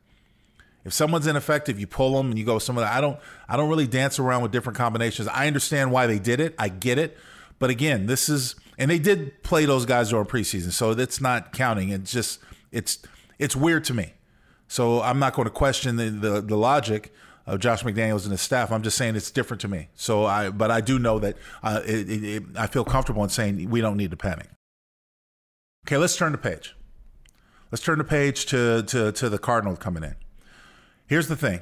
If 0.83 0.93
someone's 0.93 1.27
ineffective, 1.27 1.79
you 1.79 1.85
pull 1.85 2.17
them 2.17 2.31
and 2.31 2.39
you 2.39 2.45
go 2.45 2.55
with 2.55 2.63
some 2.63 2.77
of 2.77 2.83
that. 2.83 2.93
I 2.93 3.01
don't 3.01 3.19
I 3.47 3.55
don't 3.55 3.69
really 3.69 3.87
dance 3.87 4.19
around 4.19 4.41
with 4.41 4.51
different 4.51 4.77
combinations. 4.77 5.27
I 5.27 5.47
understand 5.47 5.91
why 5.91 6.07
they 6.07 6.19
did 6.19 6.39
it. 6.39 6.55
I 6.57 6.69
get 6.69 6.97
it. 6.97 7.17
But 7.59 7.69
again, 7.69 8.07
this 8.07 8.27
is 8.29 8.55
and 8.77 8.89
they 8.89 8.99
did 8.99 9.43
play 9.43 9.65
those 9.65 9.85
guys 9.85 10.09
during 10.09 10.25
preseason, 10.25 10.71
so 10.71 10.95
that's 10.95 11.21
not 11.21 11.53
counting. 11.53 11.89
It's 11.89 12.11
just 12.11 12.39
it's 12.71 12.99
it's 13.37 13.55
weird 13.55 13.83
to 13.85 13.93
me. 13.93 14.13
So 14.67 15.01
I'm 15.01 15.19
not 15.19 15.33
going 15.33 15.47
to 15.47 15.51
question 15.51 15.97
the, 15.97 16.09
the, 16.09 16.41
the 16.41 16.55
logic 16.55 17.13
of 17.51 17.59
Josh 17.59 17.83
McDaniels 17.83 18.23
and 18.23 18.31
his 18.31 18.39
staff. 18.39 18.71
I'm 18.71 18.81
just 18.81 18.97
saying 18.97 19.17
it's 19.17 19.29
different 19.29 19.59
to 19.61 19.67
me. 19.67 19.89
So 19.93 20.25
I, 20.25 20.49
but 20.49 20.71
I 20.71 20.79
do 20.79 20.97
know 20.97 21.19
that 21.19 21.35
uh, 21.61 21.81
it, 21.85 22.09
it, 22.09 22.23
it, 22.23 22.43
I 22.55 22.65
feel 22.65 22.85
comfortable 22.85 23.23
in 23.25 23.29
saying 23.29 23.69
we 23.69 23.81
don't 23.81 23.97
need 23.97 24.11
to 24.11 24.17
panic. 24.17 24.47
Okay, 25.85 25.97
let's 25.97 26.15
turn 26.15 26.31
the 26.31 26.37
page. 26.37 26.75
Let's 27.69 27.83
turn 27.83 27.97
the 27.97 28.05
page 28.05 28.45
to 28.47 28.83
to 28.83 29.11
to 29.11 29.29
the 29.29 29.37
Cardinals 29.37 29.79
coming 29.79 30.03
in. 30.03 30.15
Here's 31.07 31.27
the 31.27 31.35
thing: 31.35 31.59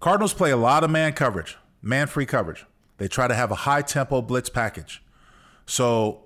Cardinals 0.00 0.34
play 0.34 0.50
a 0.50 0.56
lot 0.56 0.82
of 0.82 0.90
man 0.90 1.12
coverage, 1.12 1.56
man 1.80 2.08
free 2.08 2.26
coverage. 2.26 2.66
They 2.98 3.06
try 3.06 3.28
to 3.28 3.34
have 3.34 3.52
a 3.52 3.56
high 3.56 3.82
tempo 3.82 4.22
blitz 4.22 4.50
package. 4.50 5.00
So 5.64 6.24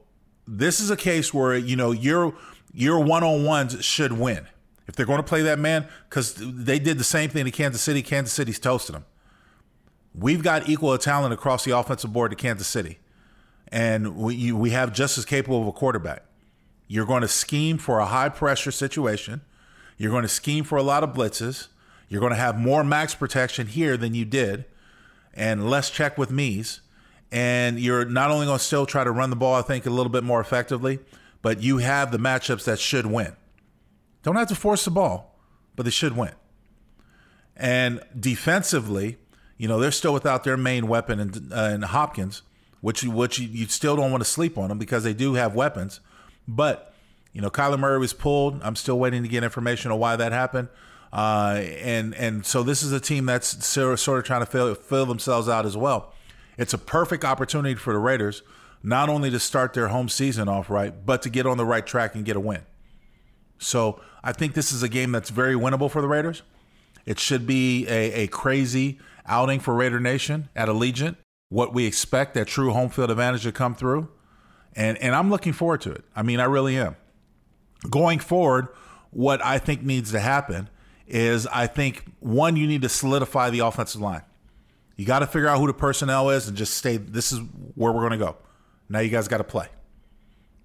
this 0.49 0.81
is 0.81 0.91
a 0.91 0.97
case 0.97 1.35
where 1.35 1.55
you 1.57 1.77
know 1.77 1.93
your 1.93 2.35
your 2.73 3.01
one 3.01 3.23
on 3.23 3.45
ones 3.45 3.85
should 3.85 4.13
win 4.13 4.47
if 4.87 4.97
they're 4.97 5.07
going 5.07 5.19
to 5.19 5.23
play 5.23 5.43
that 5.43 5.59
man, 5.59 5.87
because 6.09 6.35
they 6.35 6.79
did 6.79 6.99
the 6.99 7.05
same 7.05 7.31
thing 7.31 7.45
to 7.45 7.51
Kansas 7.51 7.83
City. 7.83 8.03
Kansas 8.03 8.33
City's 8.33 8.59
toasted 8.59 8.95
them. 8.95 9.05
We've 10.15 10.43
got 10.43 10.69
equal 10.69 10.97
talent 10.99 11.33
across 11.33 11.65
the 11.65 11.77
offensive 11.77 12.13
board 12.13 12.31
to 12.31 12.37
Kansas 12.37 12.69
City, 12.69 12.99
and 13.69 14.17
we 14.17 14.53
we 14.53 14.71
have 14.71 14.93
just 14.93 15.19
as 15.19 15.25
capable 15.25 15.61
of 15.63 15.67
a 15.67 15.73
quarterback. 15.73 16.25
You're 16.87 17.07
going 17.07 17.23
to 17.23 17.29
scheme 17.29 17.79
for 17.79 17.99
a 17.99 18.07
high 18.07 18.29
pressure 18.29 18.71
situation. 18.71 19.41
You're 19.97 20.11
going 20.11 20.23
to 20.23 20.29
scheme 20.29 20.65
for 20.65 20.77
a 20.77 20.83
lot 20.83 21.03
of 21.03 21.11
blitzes. 21.11 21.69
You're 22.09 22.21
going 22.21 22.33
to 22.33 22.39
have 22.39 22.59
more 22.59 22.85
max 22.85 23.15
protection 23.15 23.67
here 23.67 23.97
than 23.97 24.15
you 24.15 24.25
did, 24.25 24.67
and 25.33 25.69
less 25.69 25.91
check 25.91 26.19
with 26.19 26.31
me's. 26.31 26.81
And 27.33 27.81
you're 27.81 28.05
not 28.05 28.31
only 28.31 28.47
going 28.47 28.59
to 28.59 28.65
still 28.65 28.87
try 28.87 29.03
to 29.03 29.11
run 29.11 29.31
the 29.31 29.37
ball, 29.37 29.55
I 29.55 29.63
think, 29.63 29.87
a 29.87 29.91
little 29.91 30.13
bit 30.13 30.23
more 30.23 30.41
effectively, 30.41 31.01
but 31.43 31.61
you 31.61 31.79
have 31.79 32.13
the 32.13 32.19
matchups 32.19 32.65
that 32.65 32.79
should 32.79 33.07
win. 33.07 33.35
Don't 34.25 34.37
have 34.37 34.49
to 34.49 34.57
force 34.57 34.85
the 34.85 34.91
ball, 34.91 35.39
but 35.77 35.85
they 35.85 35.91
should 35.91 36.17
win. 36.17 36.33
And 37.57 38.03
defensively, 38.19 39.19
you 39.57 39.69
know, 39.69 39.79
they're 39.79 39.93
still 39.93 40.13
without 40.13 40.43
their 40.43 40.57
main 40.57 40.89
weapon 40.89 41.21
in, 41.21 41.53
uh, 41.53 41.71
in 41.73 41.83
Hopkins, 41.83 42.43
which 42.81 43.05
which 43.05 43.39
you, 43.39 43.49
you 43.49 43.67
still 43.67 43.95
don't 43.95 44.11
want 44.11 44.23
to 44.23 44.29
sleep 44.29 44.59
on 44.59 44.69
them 44.69 44.79
because 44.79 45.05
they 45.05 45.15
do 45.15 45.35
have 45.35 45.55
weapons. 45.55 46.01
But 46.49 46.93
you 47.33 47.41
know, 47.41 47.51
Kyler 47.51 47.79
Murray 47.79 47.99
was 47.99 48.13
pulled. 48.13 48.61
I'm 48.63 48.75
still 48.77 48.99
waiting 48.99 49.23
to 49.23 49.29
get 49.29 49.45
information 49.45 49.93
on 49.93 49.99
why 50.01 50.17
that 50.17 50.33
happened. 50.33 50.69
Uh, 51.13 51.63
and 51.81 52.15
and 52.17 52.45
so 52.45 52.65
this 52.65 52.83
is 52.83 52.91
a 52.91 52.99
team 52.99 53.27
that's 53.27 53.65
sort 53.65 53.95
of 54.09 54.25
trying 54.25 54.41
to 54.41 54.47
fill, 54.47 54.75
fill 54.75 55.07
themselves 55.07 55.49
out 55.49 55.65
as 55.65 55.77
well. 55.77 56.13
It's 56.59 56.75
a 56.75 56.79
perfect 56.79 57.25
opportunity 57.25 57.75
for 57.77 57.93
the 57.93 57.99
Raiders 57.99 58.43
not 58.83 59.09
only 59.09 59.31
to 59.31 59.41
start 59.41 59.73
their 59.73 59.89
home 59.89 60.09
season 60.09 60.49
off 60.49 60.69
right, 60.69 61.07
but 61.07 61.23
to 61.23 61.31
get 61.31 61.47
on 61.47 61.57
the 61.57 61.65
right 61.65 61.87
track 61.87 62.15
and 62.15 62.25
get 62.25 62.37
a 62.37 62.41
win. 62.41 62.61
So 63.65 64.01
I 64.23 64.33
think 64.33 64.55
this 64.55 64.73
is 64.73 64.83
a 64.83 64.89
game 64.89 65.13
that's 65.13 65.31
very 65.31 65.55
winnable 65.55 65.91
for 65.91 66.03
the 66.03 66.09
Raiders. 66.09 66.43
It 67.07 67.19
should 67.19 67.47
be 67.47 67.87
a, 67.89 68.25
a 68.25 68.27
crazy 68.29 68.99
outing 69.27 69.61
for 69.61 69.75
Raider 69.75 70.01
Nation 70.01 70.49
at 70.55 70.69
Allegiant. 70.69 71.17
What 71.49 71.73
we 71.73 71.87
expect 71.87 72.35
that 72.35 72.47
true 72.47 72.73
home 72.73 72.89
field 72.89 73.11
advantage 73.11 73.43
to 73.45 73.53
come 73.53 73.75
through. 73.75 74.09
And 74.77 74.99
and 74.99 75.15
I'm 75.15 75.31
looking 75.31 75.53
forward 75.53 75.81
to 75.83 75.93
it. 75.93 76.05
I 76.17 76.23
mean, 76.23 76.41
I 76.41 76.45
really 76.45 76.77
am. 76.77 76.97
Going 77.89 78.19
forward, 78.19 78.69
what 79.11 79.45
I 79.45 79.59
think 79.59 79.83
needs 79.83 80.11
to 80.13 80.21
happen 80.21 80.69
is 81.07 81.47
I 81.47 81.67
think 81.67 82.05
one, 82.21 82.57
you 82.57 82.67
need 82.67 82.83
to 82.83 82.89
solidify 82.89 83.51
the 83.51 83.61
offensive 83.61 84.01
line. 84.01 84.23
You 84.97 85.07
got 85.07 85.21
to 85.21 85.27
figure 85.27 85.49
out 85.49 85.59
who 85.59 85.67
the 85.67 85.75
personnel 85.75 86.31
is 86.31 86.49
and 86.49 86.57
just 86.57 86.75
stay. 86.75 86.97
This 86.97 87.31
is 87.31 87.41
where 87.75 87.93
we're 87.93 88.01
going 88.01 88.19
to 88.19 88.25
go. 88.25 88.37
Now 88.89 89.01
you 89.01 89.11
guys 89.11 89.29
got 89.29 89.39
to 89.39 89.45
play. 89.45 89.69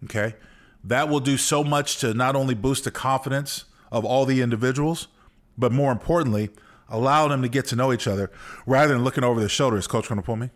Okay. 0.05 0.35
That 0.83 1.09
will 1.09 1.19
do 1.19 1.37
so 1.37 1.63
much 1.63 1.97
to 1.97 2.13
not 2.13 2.35
only 2.35 2.55
boost 2.55 2.85
the 2.85 2.91
confidence 2.91 3.65
of 3.91 4.05
all 4.05 4.25
the 4.25 4.41
individuals, 4.41 5.07
but 5.57 5.71
more 5.71 5.91
importantly, 5.91 6.49
allow 6.87 7.27
them 7.27 7.41
to 7.41 7.49
get 7.49 7.65
to 7.67 7.75
know 7.75 7.91
each 7.91 8.07
other 8.07 8.31
rather 8.65 8.93
than 8.93 9.03
looking 9.03 9.23
over 9.23 9.39
their 9.39 9.49
shoulder. 9.49 9.77
Is 9.77 9.87
coach 9.87 10.07
going 10.07 10.19
to 10.21 10.25
pull 10.25 10.37
me? 10.37 10.49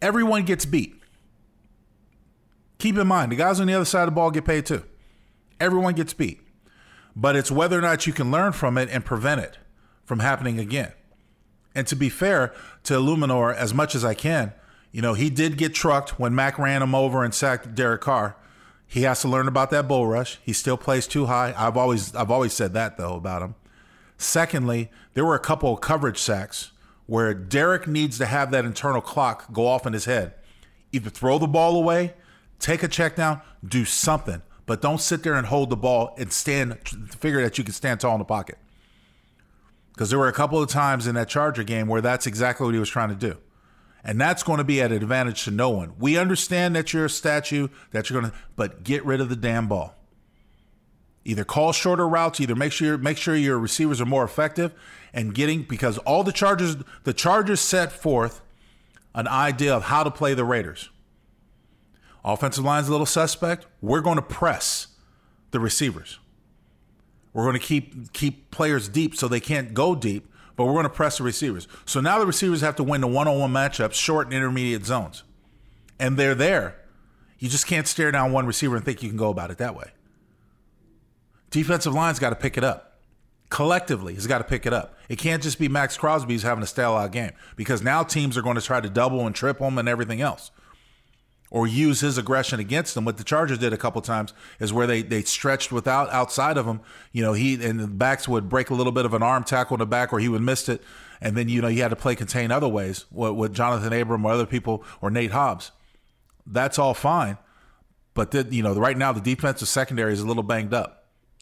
Everyone 0.00 0.44
gets 0.44 0.64
beat. 0.64 0.94
Keep 2.78 2.96
in 2.96 3.06
mind, 3.06 3.32
the 3.32 3.36
guys 3.36 3.58
on 3.58 3.66
the 3.66 3.74
other 3.74 3.84
side 3.84 4.02
of 4.02 4.08
the 4.08 4.12
ball 4.12 4.30
get 4.30 4.44
paid 4.44 4.64
too. 4.64 4.84
Everyone 5.60 5.94
gets 5.94 6.14
beat. 6.14 6.40
But 7.16 7.34
it's 7.34 7.50
whether 7.50 7.76
or 7.76 7.82
not 7.82 8.06
you 8.06 8.12
can 8.12 8.30
learn 8.30 8.52
from 8.52 8.78
it 8.78 8.88
and 8.90 9.04
prevent 9.04 9.40
it 9.40 9.58
from 10.04 10.20
happening 10.20 10.60
again. 10.60 10.92
And 11.74 11.86
to 11.88 11.96
be 11.96 12.08
fair 12.08 12.54
to 12.84 12.94
Eluemunor, 12.94 13.54
as 13.54 13.74
much 13.74 13.94
as 13.94 14.04
I 14.04 14.14
can, 14.14 14.52
you 14.92 15.02
know, 15.02 15.14
he 15.14 15.28
did 15.28 15.58
get 15.58 15.74
trucked 15.74 16.18
when 16.18 16.34
Mack 16.34 16.58
ran 16.58 16.82
him 16.82 16.94
over 16.94 17.24
and 17.24 17.34
sacked 17.34 17.74
Derek 17.74 18.00
Carr. 18.00 18.36
He 18.90 19.02
has 19.02 19.20
to 19.20 19.28
learn 19.28 19.46
about 19.46 19.70
that 19.70 19.86
bull 19.86 20.06
rush. 20.06 20.38
He 20.42 20.54
still 20.54 20.78
plays 20.78 21.06
too 21.06 21.26
high. 21.26 21.54
I've 21.56 21.76
always 21.76 22.14
I've 22.14 22.30
always 22.30 22.54
said 22.54 22.72
that 22.72 22.96
though 22.96 23.14
about 23.14 23.42
him. 23.42 23.54
Secondly, 24.16 24.90
there 25.12 25.26
were 25.26 25.34
a 25.34 25.40
couple 25.40 25.72
of 25.74 25.80
coverage 25.82 26.18
sacks 26.18 26.72
where 27.06 27.34
Derek 27.34 27.86
needs 27.86 28.18
to 28.18 28.26
have 28.26 28.50
that 28.50 28.64
internal 28.64 29.00
clock 29.00 29.52
go 29.52 29.66
off 29.66 29.86
in 29.86 29.92
his 29.92 30.06
head. 30.06 30.34
Either 30.90 31.10
throw 31.10 31.38
the 31.38 31.46
ball 31.46 31.76
away, 31.76 32.14
take 32.58 32.82
a 32.82 32.88
check 32.88 33.14
down, 33.16 33.42
do 33.66 33.84
something, 33.84 34.42
but 34.64 34.80
don't 34.80 35.00
sit 35.00 35.22
there 35.22 35.34
and 35.34 35.46
hold 35.46 35.68
the 35.68 35.76
ball 35.76 36.14
and 36.18 36.32
stand 36.32 36.78
figure 37.18 37.42
that 37.42 37.58
you 37.58 37.64
can 37.64 37.74
stand 37.74 38.00
tall 38.00 38.14
in 38.14 38.18
the 38.18 38.24
pocket. 38.24 38.58
Because 39.92 40.08
there 40.10 40.18
were 40.18 40.28
a 40.28 40.32
couple 40.32 40.62
of 40.62 40.68
times 40.70 41.06
in 41.06 41.14
that 41.16 41.28
Charger 41.28 41.62
game 41.62 41.88
where 41.88 42.00
that's 42.00 42.26
exactly 42.26 42.64
what 42.64 42.74
he 42.74 42.80
was 42.80 42.88
trying 42.88 43.10
to 43.10 43.14
do. 43.14 43.36
And 44.04 44.20
that's 44.20 44.42
going 44.42 44.58
to 44.58 44.64
be 44.64 44.80
at 44.80 44.92
an 44.92 44.98
advantage 44.98 45.44
to 45.44 45.50
no 45.50 45.70
one. 45.70 45.94
We 45.98 46.16
understand 46.16 46.76
that 46.76 46.92
you're 46.92 47.06
a 47.06 47.10
statue, 47.10 47.68
that 47.90 48.08
you're 48.08 48.20
going 48.20 48.32
to, 48.32 48.38
but 48.56 48.84
get 48.84 49.04
rid 49.04 49.20
of 49.20 49.28
the 49.28 49.36
damn 49.36 49.68
ball. 49.68 49.94
Either 51.24 51.44
call 51.44 51.72
shorter 51.72 52.08
routes, 52.08 52.40
either 52.40 52.54
make 52.54 52.72
sure 52.72 52.96
make 52.96 53.18
sure 53.18 53.36
your 53.36 53.58
receivers 53.58 54.00
are 54.00 54.06
more 54.06 54.24
effective 54.24 54.72
and 55.12 55.34
getting 55.34 55.62
because 55.62 55.98
all 55.98 56.24
the 56.24 56.32
Chargers 56.32 56.76
the 57.04 57.12
Chargers 57.12 57.60
set 57.60 57.92
forth 57.92 58.40
an 59.14 59.28
idea 59.28 59.74
of 59.74 59.84
how 59.84 60.02
to 60.04 60.10
play 60.10 60.32
the 60.32 60.44
Raiders. 60.44 60.88
Offensive 62.24 62.64
line's 62.64 62.88
a 62.88 62.90
little 62.90 63.06
suspect. 63.06 63.66
We're 63.82 64.00
going 64.00 64.16
to 64.16 64.22
press 64.22 64.88
the 65.50 65.60
receivers. 65.60 66.18
We're 67.32 67.44
going 67.44 67.58
to 67.60 67.66
keep 67.66 68.12
keep 68.12 68.50
players 68.50 68.88
deep 68.88 69.14
so 69.14 69.28
they 69.28 69.40
can't 69.40 69.74
go 69.74 69.94
deep 69.94 70.32
but 70.58 70.64
we're 70.64 70.72
going 70.72 70.82
to 70.82 70.90
press 70.90 71.18
the 71.18 71.24
receivers. 71.24 71.68
So 71.86 72.00
now 72.00 72.18
the 72.18 72.26
receivers 72.26 72.62
have 72.62 72.74
to 72.76 72.82
win 72.82 73.00
the 73.00 73.06
one 73.06 73.28
on 73.28 73.38
one 73.38 73.52
matchups, 73.52 73.94
short 73.94 74.26
and 74.26 74.34
intermediate 74.34 74.84
zones. 74.84 75.22
And 76.00 76.16
they're 76.16 76.34
there. 76.34 76.74
You 77.38 77.48
just 77.48 77.68
can't 77.68 77.86
stare 77.86 78.10
down 78.10 78.32
one 78.32 78.44
receiver 78.44 78.74
and 78.74 78.84
think 78.84 79.00
you 79.00 79.08
can 79.08 79.16
go 79.16 79.30
about 79.30 79.52
it 79.52 79.58
that 79.58 79.76
way. 79.76 79.92
Defensive 81.50 81.94
line's 81.94 82.18
got 82.18 82.30
to 82.30 82.36
pick 82.36 82.58
it 82.58 82.64
up. 82.64 82.98
Collectively, 83.50 84.14
has 84.14 84.26
got 84.26 84.38
to 84.38 84.44
pick 84.44 84.66
it 84.66 84.72
up. 84.72 84.96
It 85.08 85.16
can't 85.16 85.44
just 85.44 85.60
be 85.60 85.68
Maxx 85.68 85.96
Crosby 85.96 86.34
who's 86.34 86.42
having 86.42 86.64
a 86.64 86.66
stale 86.66 86.96
out 86.96 87.12
game 87.12 87.30
because 87.54 87.80
now 87.80 88.02
teams 88.02 88.36
are 88.36 88.42
going 88.42 88.56
to 88.56 88.60
try 88.60 88.80
to 88.80 88.90
double 88.90 89.26
and 89.26 89.34
triple 89.36 89.68
him 89.68 89.78
and 89.78 89.88
everything 89.88 90.20
else 90.20 90.50
or 91.50 91.66
use 91.66 92.00
his 92.00 92.18
aggression 92.18 92.60
against 92.60 92.94
them. 92.94 93.04
What 93.04 93.16
the 93.16 93.24
Chargers 93.24 93.58
did 93.58 93.72
a 93.72 93.76
couple 93.76 94.00
times 94.02 94.32
is 94.60 94.72
where 94.72 94.86
they 94.86 95.02
they 95.02 95.22
stretched 95.22 95.72
without 95.72 96.10
outside 96.10 96.56
of 96.56 96.66
him. 96.66 96.80
You 97.12 97.22
know, 97.22 97.32
he 97.32 97.54
and 97.64 97.80
the 97.80 97.86
backs 97.86 98.28
would 98.28 98.48
break 98.48 98.70
a 98.70 98.74
little 98.74 98.92
bit 98.92 99.04
of 99.04 99.14
an 99.14 99.22
arm 99.22 99.44
tackle 99.44 99.76
in 99.76 99.80
the 99.80 99.86
back, 99.86 100.12
or 100.12 100.18
he 100.18 100.28
would 100.28 100.42
miss 100.42 100.68
it, 100.68 100.82
and 101.20 101.36
then 101.36 101.48
you 101.48 101.62
know 101.62 101.68
you 101.68 101.82
had 101.82 101.88
to 101.88 101.96
play 101.96 102.14
contain 102.14 102.50
other 102.50 102.68
ways 102.68 103.06
with, 103.10 103.32
with 103.32 103.54
Johnathan 103.54 103.98
Abram 104.00 104.24
or 104.24 104.32
other 104.32 104.46
people 104.46 104.84
or 105.00 105.10
Nate 105.10 105.32
Hobbs. 105.32 105.72
That's 106.46 106.78
all 106.78 106.94
fine, 106.94 107.38
but 108.14 108.30
the, 108.30 108.46
you 108.50 108.62
know 108.62 108.74
right 108.74 108.96
now 108.96 109.12
the 109.12 109.20
defensive 109.20 109.68
secondary 109.68 110.12
is 110.12 110.20
a 110.20 110.26
little 110.26 110.42
banged 110.42 110.74
up. 110.74 110.94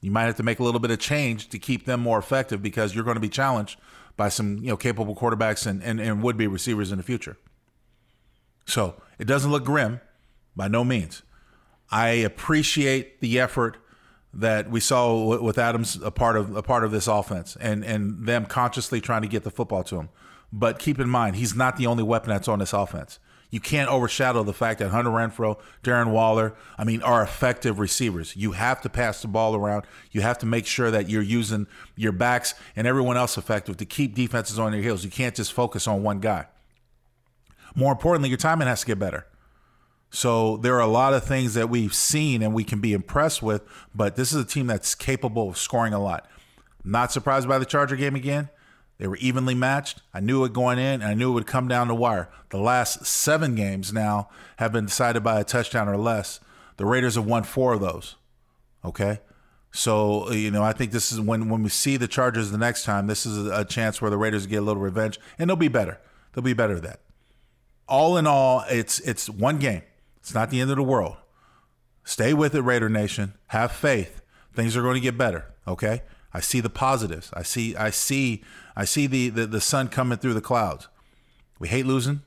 You 0.02 0.10
might 0.10 0.24
have 0.24 0.36
to 0.36 0.42
make 0.42 0.58
a 0.58 0.62
little 0.62 0.80
bit 0.80 0.90
of 0.90 0.98
change 0.98 1.48
to 1.48 1.58
keep 1.58 1.86
them 1.86 2.00
more 2.00 2.18
effective 2.18 2.62
because 2.62 2.94
you're 2.94 3.04
going 3.04 3.16
to 3.16 3.20
be 3.20 3.30
challenged 3.30 3.78
by 4.16 4.28
some 4.28 4.58
you 4.58 4.68
know 4.68 4.76
capable 4.76 5.16
quarterbacks 5.16 5.66
and, 5.66 5.82
and, 5.82 6.00
and 6.00 6.22
would 6.22 6.36
be 6.36 6.46
receivers 6.46 6.92
in 6.92 6.98
the 6.98 7.04
future. 7.04 7.36
So 8.66 9.00
it 9.18 9.24
doesn't 9.26 9.50
look 9.50 9.64
grim 9.64 10.00
by 10.54 10.68
no 10.68 10.84
means. 10.84 11.22
I 11.90 12.08
appreciate 12.08 13.20
the 13.20 13.38
effort 13.40 13.78
that 14.34 14.70
we 14.70 14.80
saw 14.80 15.40
with 15.40 15.56
Adams 15.56 15.98
a 16.02 16.10
part 16.10 16.36
of 16.36 16.54
a 16.54 16.62
part 16.62 16.84
of 16.84 16.90
this 16.90 17.06
offense 17.06 17.56
and 17.60 17.84
and 17.84 18.26
them 18.26 18.44
consciously 18.44 19.00
trying 19.00 19.22
to 19.22 19.28
get 19.28 19.44
the 19.44 19.50
football 19.50 19.82
to 19.84 19.96
him. 19.96 20.08
But 20.52 20.78
keep 20.78 21.00
in 21.00 21.08
mind, 21.08 21.36
he's 21.36 21.54
not 21.54 21.76
the 21.76 21.86
only 21.86 22.02
weapon 22.02 22.30
that's 22.30 22.48
on 22.48 22.58
this 22.58 22.72
offense. 22.72 23.18
You 23.50 23.60
can't 23.60 23.88
overshadow 23.88 24.42
the 24.42 24.52
fact 24.52 24.80
that 24.80 24.90
Hunter 24.90 25.10
Renfrow, 25.10 25.58
Darren 25.82 26.10
Waller, 26.10 26.54
I 26.76 26.84
mean, 26.84 27.00
are 27.02 27.22
effective 27.22 27.78
receivers. 27.78 28.34
You 28.36 28.52
have 28.52 28.80
to 28.82 28.88
pass 28.88 29.22
the 29.22 29.28
ball 29.28 29.54
around. 29.54 29.84
You 30.10 30.20
have 30.20 30.38
to 30.38 30.46
make 30.46 30.66
sure 30.66 30.90
that 30.90 31.08
you're 31.08 31.22
using 31.22 31.66
your 31.94 32.12
backs 32.12 32.54
and 32.74 32.86
everyone 32.86 33.16
else 33.16 33.38
effective 33.38 33.76
to 33.78 33.84
keep 33.84 34.14
defenses 34.14 34.58
on 34.58 34.72
their 34.72 34.82
heels. 34.82 35.04
You 35.04 35.10
can't 35.10 35.34
just 35.34 35.52
focus 35.52 35.86
on 35.86 36.02
one 36.02 36.18
guy. 36.18 36.46
More 37.76 37.92
importantly, 37.92 38.30
your 38.30 38.38
timing 38.38 38.66
has 38.66 38.80
to 38.80 38.86
get 38.86 38.98
better. 38.98 39.26
So 40.10 40.56
there 40.56 40.74
are 40.76 40.80
a 40.80 40.86
lot 40.86 41.14
of 41.14 41.24
things 41.24 41.54
that 41.54 41.68
we've 41.68 41.94
seen 41.94 42.42
and 42.42 42.54
we 42.54 42.64
can 42.64 42.80
be 42.80 42.92
impressed 42.92 43.42
with, 43.42 43.62
but 43.94 44.16
this 44.16 44.32
is 44.32 44.42
a 44.42 44.46
team 44.46 44.66
that's 44.66 44.94
capable 44.94 45.50
of 45.50 45.58
scoring 45.58 45.92
a 45.92 46.02
lot. 46.02 46.28
Not 46.82 47.12
surprised 47.12 47.46
by 47.46 47.58
the 47.58 47.66
Charger 47.66 47.96
game 47.96 48.16
again. 48.16 48.48
They 48.98 49.06
were 49.06 49.16
evenly 49.16 49.54
matched. 49.54 50.00
I 50.14 50.20
knew 50.20 50.44
it 50.44 50.54
going 50.54 50.78
in, 50.78 51.02
and 51.02 51.04
I 51.04 51.12
knew 51.12 51.32
it 51.32 51.34
would 51.34 51.46
come 51.46 51.68
down 51.68 51.88
the 51.88 51.94
wire. 51.94 52.30
The 52.48 52.58
last 52.58 53.04
seven 53.04 53.54
games 53.54 53.92
now 53.92 54.30
have 54.56 54.72
been 54.72 54.86
decided 54.86 55.22
by 55.22 55.38
a 55.38 55.44
touchdown 55.44 55.86
or 55.88 55.98
less. 55.98 56.40
The 56.78 56.86
Raiders 56.86 57.16
have 57.16 57.26
won 57.26 57.42
four 57.42 57.74
of 57.74 57.80
those. 57.80 58.16
Okay. 58.84 59.20
So, 59.70 60.30
you 60.30 60.50
know, 60.50 60.62
I 60.62 60.72
think 60.72 60.92
this 60.92 61.12
is 61.12 61.20
when, 61.20 61.50
when 61.50 61.62
we 61.62 61.68
see 61.68 61.98
the 61.98 62.08
Chargers 62.08 62.50
the 62.50 62.56
next 62.56 62.84
time, 62.84 63.06
this 63.06 63.26
is 63.26 63.46
a 63.46 63.66
chance 63.66 64.00
where 64.00 64.10
the 64.10 64.16
Raiders 64.16 64.46
get 64.46 64.56
a 64.56 64.62
little 64.62 64.82
revenge, 64.82 65.20
and 65.38 65.50
they'll 65.50 65.56
be 65.56 65.68
better. 65.68 66.00
They'll 66.32 66.44
be 66.44 66.54
better 66.54 66.76
at 66.76 66.82
that. 66.84 67.00
All 67.88 68.16
in 68.16 68.26
all, 68.26 68.64
it's 68.68 68.98
it's 69.00 69.30
one 69.30 69.58
game. 69.58 69.82
It's 70.18 70.34
not 70.34 70.50
the 70.50 70.60
end 70.60 70.70
of 70.70 70.76
the 70.76 70.82
world. 70.82 71.16
Stay 72.04 72.34
with 72.34 72.54
it, 72.54 72.62
Raider 72.62 72.88
Nation. 72.88 73.34
Have 73.48 73.72
faith. 73.72 74.22
Things 74.54 74.76
are 74.76 74.82
going 74.82 74.94
to 74.94 75.00
get 75.00 75.18
better. 75.18 75.46
Okay. 75.68 76.02
I 76.32 76.40
see 76.40 76.60
the 76.60 76.70
positives. 76.70 77.30
I 77.32 77.42
see 77.42 77.74
I 77.76 77.90
see 77.90 78.44
I 78.76 78.84
see 78.84 79.06
the, 79.06 79.30
the, 79.30 79.46
the 79.46 79.60
sun 79.60 79.88
coming 79.88 80.18
through 80.18 80.34
the 80.34 80.40
clouds. 80.40 80.88
We 81.58 81.68
hate 81.68 81.86
losing, 81.86 82.22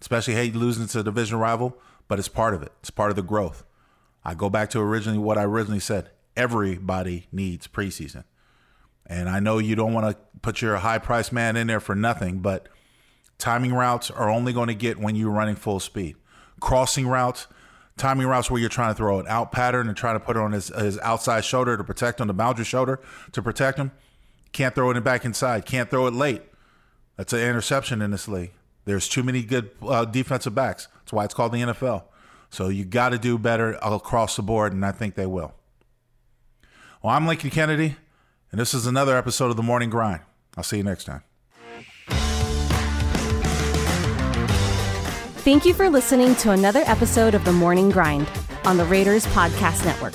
especially 0.00 0.34
hate 0.34 0.54
losing 0.54 0.86
to 0.86 1.00
a 1.00 1.02
division 1.02 1.38
rival, 1.38 1.76
but 2.08 2.18
it's 2.18 2.28
part 2.28 2.54
of 2.54 2.62
it. 2.62 2.72
It's 2.80 2.90
part 2.90 3.10
of 3.10 3.16
the 3.16 3.22
growth. 3.22 3.64
I 4.24 4.34
go 4.34 4.48
back 4.48 4.70
to 4.70 4.80
originally 4.80 5.18
what 5.18 5.36
I 5.36 5.44
originally 5.44 5.80
said. 5.80 6.10
Everybody 6.36 7.26
needs 7.30 7.68
preseason. 7.68 8.24
And 9.06 9.28
I 9.28 9.40
know 9.40 9.58
you 9.58 9.74
don't 9.74 9.92
want 9.92 10.10
to 10.10 10.22
put 10.40 10.62
your 10.62 10.76
high 10.76 10.98
price 10.98 11.30
man 11.30 11.56
in 11.56 11.66
there 11.66 11.80
for 11.80 11.94
nothing, 11.94 12.38
but 12.38 12.68
timing 13.42 13.74
routes 13.74 14.08
are 14.08 14.30
only 14.30 14.52
going 14.52 14.68
to 14.68 14.74
get 14.74 14.98
when 14.98 15.16
you're 15.16 15.28
running 15.28 15.56
full 15.56 15.80
speed. 15.80 16.14
Crossing 16.60 17.08
routes, 17.08 17.48
timing 17.96 18.28
routes 18.28 18.48
where 18.48 18.60
you're 18.60 18.70
trying 18.70 18.92
to 18.92 18.94
throw 18.94 19.18
an 19.18 19.26
out 19.26 19.50
pattern 19.50 19.88
and 19.88 19.96
trying 19.96 20.14
to 20.14 20.20
put 20.20 20.36
it 20.36 20.40
on 20.40 20.52
his, 20.52 20.68
his 20.68 20.96
outside 21.00 21.44
shoulder 21.44 21.76
to 21.76 21.82
protect 21.82 22.20
on 22.20 22.28
the 22.28 22.32
boundary 22.32 22.64
shoulder 22.64 23.00
to 23.32 23.42
protect 23.42 23.78
him. 23.78 23.90
Can't 24.52 24.76
throw 24.76 24.90
it 24.92 25.00
back 25.02 25.24
inside. 25.24 25.66
Can't 25.66 25.90
throw 25.90 26.06
it 26.06 26.14
late. 26.14 26.42
That's 27.16 27.32
an 27.32 27.40
interception 27.40 28.00
in 28.00 28.12
this 28.12 28.28
league. 28.28 28.52
There's 28.84 29.08
too 29.08 29.24
many 29.24 29.42
good 29.42 29.70
uh, 29.82 30.04
defensive 30.04 30.54
backs. 30.54 30.86
That's 31.00 31.12
why 31.12 31.24
it's 31.24 31.34
called 31.34 31.50
the 31.50 31.58
NFL. 31.58 32.04
So 32.48 32.68
you 32.68 32.84
got 32.84 33.08
to 33.08 33.18
do 33.18 33.38
better 33.38 33.72
across 33.82 34.36
the 34.36 34.42
board, 34.42 34.72
and 34.72 34.86
I 34.86 34.92
think 34.92 35.16
they 35.16 35.26
will. 35.26 35.52
Well, 37.02 37.12
I'm 37.12 37.26
Lincoln 37.26 37.50
Kennedy, 37.50 37.96
and 38.52 38.60
this 38.60 38.72
is 38.72 38.86
another 38.86 39.16
episode 39.16 39.50
of 39.50 39.56
The 39.56 39.62
Morning 39.64 39.90
Grind. 39.90 40.20
I'll 40.56 40.62
see 40.62 40.76
you 40.76 40.84
next 40.84 41.04
time. 41.04 41.22
Thank 45.42 45.64
you 45.64 45.74
for 45.74 45.90
listening 45.90 46.36
to 46.36 46.52
another 46.52 46.84
episode 46.86 47.34
of 47.34 47.44
The 47.44 47.50
Morning 47.50 47.90
Grind 47.90 48.30
on 48.64 48.76
the 48.76 48.84
Raiders 48.84 49.26
Podcast 49.26 49.84
Network. 49.84 50.14